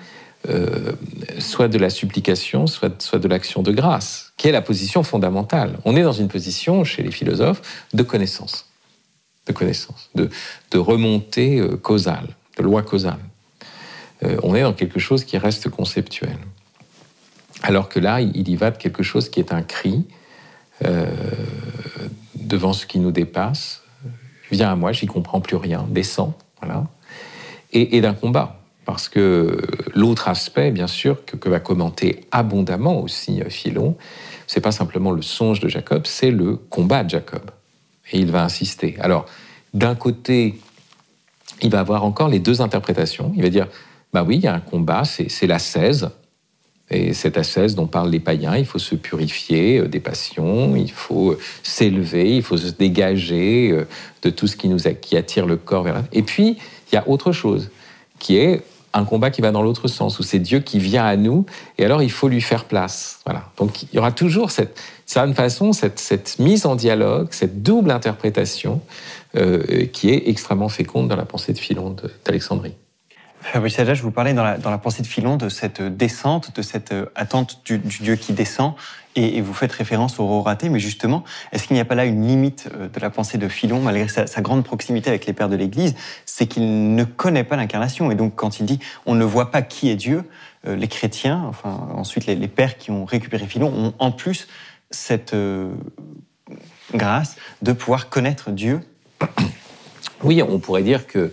euh, 0.49 0.91
soit 1.39 1.67
de 1.67 1.77
la 1.77 1.89
supplication, 1.89 2.67
soit 2.67 3.19
de 3.19 3.27
l'action 3.27 3.61
de 3.61 3.71
grâce, 3.71 4.33
qui 4.35 4.47
est 4.47 4.51
la 4.51 4.61
position 4.61 5.03
fondamentale. 5.03 5.79
On 5.85 5.95
est 5.95 6.03
dans 6.03 6.11
une 6.11 6.27
position, 6.27 6.83
chez 6.83 7.01
les 7.01 7.11
philosophes, 7.11 7.61
de 7.93 8.03
connaissance, 8.03 8.69
de 9.45 9.53
connaissance, 9.53 10.09
de, 10.15 10.29
de 10.71 10.77
remontée 10.77 11.59
euh, 11.59 11.77
causale, 11.77 12.27
de 12.57 12.63
loi 12.63 12.83
causale. 12.83 13.19
Euh, 14.23 14.37
on 14.43 14.55
est 14.55 14.61
dans 14.61 14.73
quelque 14.73 14.99
chose 14.99 15.23
qui 15.23 15.37
reste 15.37 15.69
conceptuel. 15.69 16.37
Alors 17.63 17.89
que 17.89 17.99
là, 17.99 18.21
il 18.21 18.49
y 18.49 18.55
va 18.55 18.71
de 18.71 18.77
quelque 18.77 19.03
chose 19.03 19.29
qui 19.29 19.39
est 19.39 19.53
un 19.53 19.61
cri 19.61 20.05
devant 22.35 22.73
ce 22.73 22.85
qui 22.85 22.99
nous 22.99 23.11
dépasse. 23.11 23.81
Viens 24.51 24.73
à 24.73 24.75
moi, 24.75 24.91
j'y 24.91 25.05
comprends 25.05 25.39
plus 25.39 25.55
rien, 25.55 25.87
descends, 25.89 26.37
voilà. 26.59 26.83
et 27.71 28.01
d'un 28.01 28.13
combat 28.13 28.59
parce 28.85 29.09
que 29.09 29.57
l'autre 29.93 30.29
aspect, 30.29 30.71
bien 30.71 30.87
sûr, 30.87 31.25
que, 31.25 31.49
va 31.49 31.59
commenter 31.59 32.21
abondamment 32.31 33.01
aussi 33.01 33.41
euh, 33.41 33.49
Philon, 33.49 33.97
c'est 34.47 34.61
pas 34.61 34.71
simplement 34.71 35.11
le 35.11 35.23
songe 35.23 35.59
de 35.59 35.67
Jacob, 35.67 36.03
c'est 36.05 36.31
le 36.31 36.55
combat 36.55 37.03
de 37.03 37.09
Jacob. 37.09 37.41
Et 38.11 38.19
il 38.19 38.31
va 38.31 38.43
insister. 38.43 38.95
Alors, 38.99 39.25
d'un 39.73 39.95
côté, 39.95 40.59
il 41.61 41.69
va 41.69 41.79
avoir 41.79 42.03
encore 42.03 42.29
les 42.29 42.39
deux 42.39 42.61
interprétations. 42.61 43.33
Il 43.35 43.41
va 43.41 43.49
dire, 43.49 43.67
bah 44.13 44.23
oui, 44.23 44.37
il 44.37 44.43
y 44.43 44.47
a 44.47 44.53
un 44.53 44.59
combat, 44.59 45.03
c'est 45.03 45.47
la 45.47 45.59
16, 45.59 46.09
et 46.91 47.13
cette 47.13 47.37
ascèse 47.37 47.73
dont 47.73 47.87
parlent 47.87 48.11
les 48.11 48.19
païens, 48.19 48.55
il 48.55 48.65
faut 48.65 48.77
se 48.77 48.93
purifier 48.93 49.79
euh, 49.79 49.87
des 49.87 49.99
passions, 49.99 50.75
il 50.75 50.91
faut 50.91 51.31
euh, 51.31 51.39
s'élever, 51.63 52.35
il 52.35 52.43
faut 52.43 52.57
se 52.57 52.69
dégager 52.69 53.75
de 54.21 54.29
tout 54.29 54.45
ce 54.45 54.55
qui 54.55 54.69
nous 54.69 54.77
qui 55.01 55.17
attire 55.17 55.47
le 55.47 55.57
corps 55.57 55.83
vers 55.83 56.03
Et 56.11 56.21
puis, 56.21 56.57
il 56.91 56.95
y 56.95 56.97
a 56.97 57.09
autre 57.09 57.31
chose, 57.31 57.71
qui 58.19 58.37
est 58.37 58.61
un 58.95 59.03
combat 59.03 59.29
qui 59.29 59.41
va 59.41 59.51
dans 59.51 59.61
l'autre 59.61 59.87
sens, 59.87 60.19
où 60.19 60.23
c'est 60.23 60.39
Dieu 60.39 60.59
qui 60.59 60.79
vient 60.79 61.05
à 61.05 61.15
nous, 61.15 61.45
et 61.77 61.85
alors 61.85 62.01
il 62.01 62.11
faut 62.11 62.27
lui 62.27 62.41
faire 62.41 62.65
place. 62.65 63.19
Voilà. 63.25 63.49
Donc 63.57 63.83
il 63.83 63.89
y 63.93 63.99
aura 63.99 64.11
toujours 64.11 64.51
cette 64.51 64.79
certaine 65.05 65.35
façon 65.35 65.73
cette, 65.73 65.99
cette 65.99 66.39
mise 66.39 66.65
en 66.65 66.75
dialogue, 66.75 67.27
cette 67.31 67.61
double 67.61 67.91
interprétation 67.91 68.81
euh, 69.35 69.85
qui 69.87 70.09
est 70.09 70.29
extrêmement 70.29 70.69
féconde 70.69 71.09
dans 71.09 71.15
la 71.15 71.25
pensée 71.25 71.53
de 71.53 71.59
Philon 71.59 71.95
d'Alexandrie. 72.25 72.73
Fabrice 73.51 73.77
je 73.77 74.01
vous 74.01 74.11
parlais 74.11 74.33
dans 74.33 74.43
la, 74.43 74.77
pensée 74.77 75.03
de 75.03 75.07
Philon 75.07 75.37
de 75.37 75.49
cette 75.49 75.81
descente, 75.81 76.55
de 76.55 76.61
cette 76.61 76.91
euh, 76.91 77.05
attente 77.15 77.61
du, 77.63 77.77
Dieu 77.77 78.15
qui 78.15 78.33
descend, 78.33 78.73
et, 79.15 79.39
vous 79.39 79.53
faites 79.53 79.71
référence 79.71 80.19
au 80.19 80.41
raté, 80.41 80.67
mais 80.67 80.79
justement, 80.79 81.23
est-ce 81.51 81.67
qu'il 81.67 81.75
n'y 81.75 81.79
a 81.79 81.85
pas 81.85 81.95
là 81.95 82.05
une 82.05 82.27
limite 82.27 82.69
euh, 82.73 82.89
de 82.89 82.99
la 82.99 83.09
pensée 83.09 83.37
de 83.37 83.47
Philon, 83.47 83.79
malgré 83.79 84.07
sa, 84.07 84.41
grande 84.41 84.63
proximité 84.63 85.09
avec 85.09 85.27
les 85.27 85.33
pères 85.33 85.47
de 85.47 85.55
l'Église? 85.55 85.95
C'est 86.25 86.47
qu'il 86.47 86.95
ne 86.95 87.03
connaît 87.03 87.43
pas 87.43 87.55
l'incarnation, 87.55 88.09
et 88.09 88.15
donc 88.15 88.35
quand 88.35 88.59
il 88.59 88.65
dit 88.65 88.79
on 89.05 89.13
ne 89.13 89.23
voit 89.23 89.51
pas 89.51 89.61
qui 89.61 89.89
est 89.89 89.95
Dieu, 89.95 90.23
euh, 90.67 90.75
les 90.75 90.87
chrétiens, 90.87 91.43
enfin 91.47 91.87
ensuite 91.93 92.25
les, 92.25 92.47
pères 92.47 92.77
qui 92.77 92.89
ont 92.89 93.05
récupéré 93.05 93.45
Philon, 93.45 93.71
ont 93.73 93.93
en 93.99 94.11
plus 94.11 94.47
cette 94.89 95.35
grâce 96.93 97.35
de 97.61 97.73
pouvoir 97.73 98.09
connaître 98.09 98.49
Dieu. 98.51 98.81
Oui, 100.23 100.41
on 100.41 100.59
pourrait 100.59 100.83
dire 100.83 101.05
que 101.05 101.31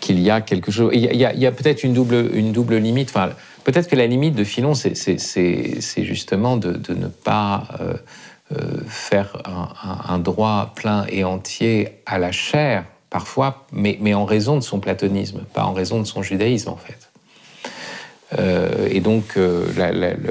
qu'il 0.00 0.20
y 0.20 0.30
a 0.30 0.40
quelque 0.40 0.70
chose. 0.70 0.90
Il 0.94 1.02
y 1.02 1.46
a, 1.46 1.52
peut-être 1.52 1.84
une 1.84 1.92
double, 1.92 2.30
une 2.34 2.52
double 2.52 2.76
limite. 2.76 3.10
Enfin, 3.10 3.30
peut-être 3.64 3.88
que 3.88 3.96
la 3.96 4.06
limite 4.06 4.34
de 4.34 4.44
Philon, 4.44 4.74
c'est 4.74 6.04
justement 6.04 6.56
de, 6.56 6.94
ne 6.94 7.08
pas 7.08 7.68
euh, 7.80 7.94
euh, 8.56 8.80
faire 8.86 9.42
un, 10.08 10.18
droit 10.18 10.72
plein 10.74 11.06
et 11.08 11.24
entier 11.24 12.00
à 12.06 12.18
la 12.18 12.32
chair, 12.32 12.84
parfois, 13.10 13.66
mais, 13.72 13.98
mais 14.00 14.14
en 14.14 14.24
raison 14.24 14.56
de 14.56 14.62
son 14.62 14.80
platonisme, 14.80 15.40
pas 15.52 15.64
en 15.64 15.72
raison 15.72 16.00
de 16.00 16.06
son 16.06 16.22
judaïsme, 16.22 16.70
en 16.70 16.76
fait. 16.76 17.07
Euh, 18.36 18.88
et 18.90 19.00
donc, 19.00 19.36
euh, 19.36 19.64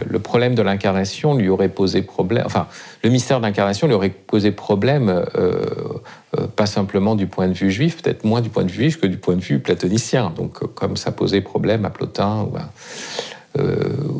le 0.08 0.20
problème 0.20 0.56
de 0.56 0.62
l'incarnation 0.62 1.36
lui 1.36 1.50
aurait 1.50 1.70
posé 1.70 2.02
problème. 2.02 2.44
Enfin, 2.46 2.68
le 3.04 3.10
mystère 3.10 3.40
de 3.40 3.46
l'incarnation 3.46 3.88
lui 3.88 3.96
aurait 3.96 4.10
posé 4.10 4.52
problème, 4.52 5.26
euh, 5.36 5.66
pas 6.56 6.66
simplement 6.66 7.16
du 7.16 7.28
point 7.28 7.48
de 7.48 7.54
vue 7.54 7.72
juif, 7.72 8.02
peut-être 8.02 8.24
moins 8.24 8.42
du 8.42 8.50
point 8.50 8.64
de 8.64 8.70
vue 8.70 8.84
juif 8.84 9.00
que 9.00 9.08
du 9.08 9.18
point 9.18 9.36
de 9.36 9.42
vue 9.42 9.60
platonicien. 9.60 10.32
Donc, 10.36 10.60
comme 10.76 10.98
ça 10.98 11.12
posait 11.12 11.42
problème 11.42 11.86
à 11.86 11.90
Plotin 11.90 12.48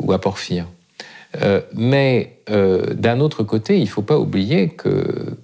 ou 0.00 0.12
à, 0.12 0.18
Porphyre. 0.18 0.66
mais 1.74 2.40
d'un 2.48 3.20
autre 3.20 3.44
côté, 3.44 3.76
il 3.76 3.84
ne 3.84 3.88
faut 3.88 4.02
pas 4.02 4.18
oublier 4.18 4.70
que 4.70 5.36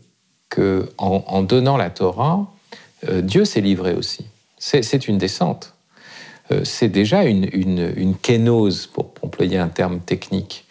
en 0.98 1.42
donnant 1.42 1.76
la 1.76 1.90
Torah, 1.90 2.46
Dieu 3.08 3.44
s'est 3.44 3.60
livré 3.60 3.94
aussi. 3.94 4.26
C'est 4.58 5.06
une 5.06 5.18
descente. 5.18 5.73
Euh, 6.52 6.60
c'est 6.64 6.88
déjà 6.88 7.24
une, 7.24 7.48
une, 7.54 8.16
kénose, 8.16 8.86
pour 8.86 9.12
employer 9.22 9.58
un 9.58 9.68
terme 9.68 10.00
technique, 10.00 10.66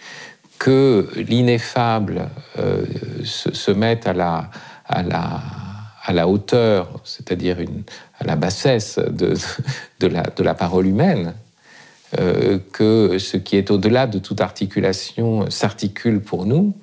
que 0.59 1.09
l'ineffable 1.15 2.29
euh, 2.59 2.85
se, 3.23 3.71
mette 3.71 4.07
à 4.07 4.13
la, 4.13 6.27
hauteur, 6.27 7.01
c'est-à-dire 7.03 7.57
à 8.19 8.25
la 8.25 8.35
bassesse 8.35 8.99
de, 8.99 9.35
la, 10.07 10.53
parole 10.53 10.87
humaine, 10.87 11.33
euh, 12.19 12.59
que 12.71 13.17
ce 13.17 13.37
qui 13.37 13.57
est 13.57 13.71
au-delà 13.71 14.05
de 14.05 14.19
toute 14.19 14.41
articulation 14.41 15.49
s'articule 15.49 16.21
pour 16.21 16.45
nous, 16.45 16.75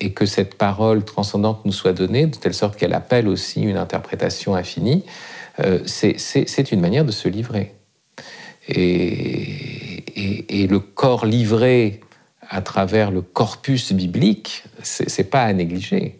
et 0.00 0.12
que 0.12 0.26
cette 0.26 0.56
parole 0.56 1.04
transcendante 1.04 1.64
nous 1.64 1.72
soit 1.72 1.92
donnée, 1.92 2.26
de 2.26 2.34
telle 2.34 2.52
sorte 2.52 2.74
qu'elle 2.74 2.94
appelle 2.94 3.28
aussi 3.28 3.62
une 3.62 3.76
interprétation 3.76 4.56
infinie, 4.56 5.04
euh, 5.60 5.78
c'est 5.86 6.72
une 6.72 6.80
manière 6.80 7.04
de 7.04 7.12
se 7.12 7.28
livrer. 7.28 7.74
Et, 8.68 10.62
et, 10.62 10.66
le 10.66 10.78
corps 10.78 11.26
livré 11.26 12.00
à 12.48 12.62
travers 12.62 13.10
le 13.10 13.20
corpus 13.20 13.92
biblique, 13.92 14.64
c'est 14.82 15.30
pas 15.30 15.42
à 15.42 15.52
négliger. 15.52 16.18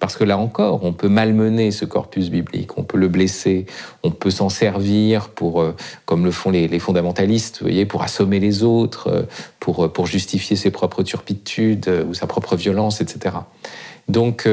Parce 0.00 0.16
que 0.16 0.24
là 0.24 0.36
encore, 0.36 0.84
on 0.84 0.92
peut 0.92 1.08
malmener 1.08 1.70
ce 1.70 1.84
corpus 1.84 2.30
biblique, 2.30 2.76
on 2.76 2.82
peut 2.82 2.98
le 2.98 3.08
blesser, 3.08 3.66
on 4.02 4.10
peut 4.10 4.30
s'en 4.30 4.48
servir 4.48 5.28
pour, 5.30 5.62
euh, 5.62 5.74
comme 6.04 6.24
le 6.24 6.32
font 6.32 6.50
les, 6.50 6.78
fondamentalistes, 6.78 7.60
vous 7.60 7.66
voyez, 7.66 7.86
pour 7.86 8.02
assommer 8.02 8.40
les 8.40 8.64
autres, 8.64 9.08
euh, 9.08 9.22
pour, 9.60 9.92
pour 9.92 10.06
justifier 10.06 10.56
ses 10.56 10.70
propres 10.70 11.04
turpitudes 11.04 11.88
ou 12.08 12.12
sa 12.12 12.26
propre 12.26 12.56
violence, 12.56 13.00
etc. 13.00 13.36
Donc, 14.08 14.48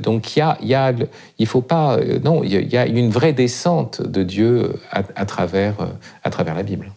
donc 0.00 0.36
il 0.36 0.38
y 0.38 0.42
a, 0.42 0.56
y 0.62 0.74
a, 0.74 0.92
il 1.38 2.72
y 2.72 2.76
a 2.76 2.86
une 2.86 3.10
vraie 3.10 3.32
descente 3.32 4.00
de 4.00 4.22
Dieu 4.22 4.72
à, 4.90 5.02
à, 5.14 5.26
travers, 5.26 5.74
à 6.22 6.30
travers 6.30 6.54
la 6.54 6.62
Bible. 6.62 6.90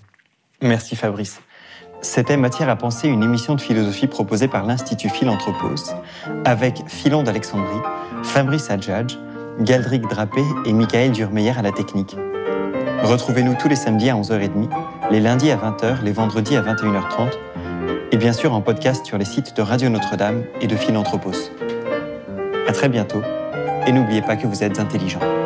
Merci 0.61 0.95
Fabrice. 0.95 1.41
C'était 2.01 2.37
Matière 2.37 2.69
à 2.69 2.75
penser, 2.75 3.07
une 3.07 3.23
émission 3.23 3.55
de 3.55 3.61
philosophie 3.61 4.07
proposée 4.07 4.47
par 4.47 4.65
l'Institut 4.65 5.09
Philanthropos, 5.09 5.93
avec 6.45 6.83
Philon 6.87 7.23
d'Alexandrie, 7.23 7.81
Fabrice 8.23 8.69
Adjadj, 8.69 9.17
Galdric 9.61 10.03
Drapé 10.03 10.41
et 10.65 10.73
Michael 10.73 11.11
Durmeyer 11.11 11.53
à 11.57 11.63
la 11.63 11.71
technique. 11.71 12.15
Retrouvez-nous 13.03 13.55
tous 13.55 13.67
les 13.67 13.75
samedis 13.75 14.09
à 14.09 14.15
11h30, 14.15 14.69
les 15.11 15.19
lundis 15.19 15.51
à 15.51 15.57
20h, 15.57 16.03
les 16.03 16.11
vendredis 16.11 16.55
à 16.55 16.61
21h30, 16.61 17.31
et 18.11 18.17
bien 18.17 18.33
sûr 18.33 18.53
en 18.53 18.61
podcast 18.61 19.05
sur 19.05 19.17
les 19.17 19.25
sites 19.25 19.55
de 19.57 19.61
Radio 19.61 19.89
Notre-Dame 19.89 20.43
et 20.61 20.67
de 20.67 20.75
Philanthropos. 20.75 21.51
À 22.67 22.73
très 22.73 22.89
bientôt, 22.89 23.21
et 23.87 23.91
n'oubliez 23.93 24.21
pas 24.21 24.35
que 24.35 24.45
vous 24.45 24.61
êtes 24.61 24.79
intelligents. 24.79 25.36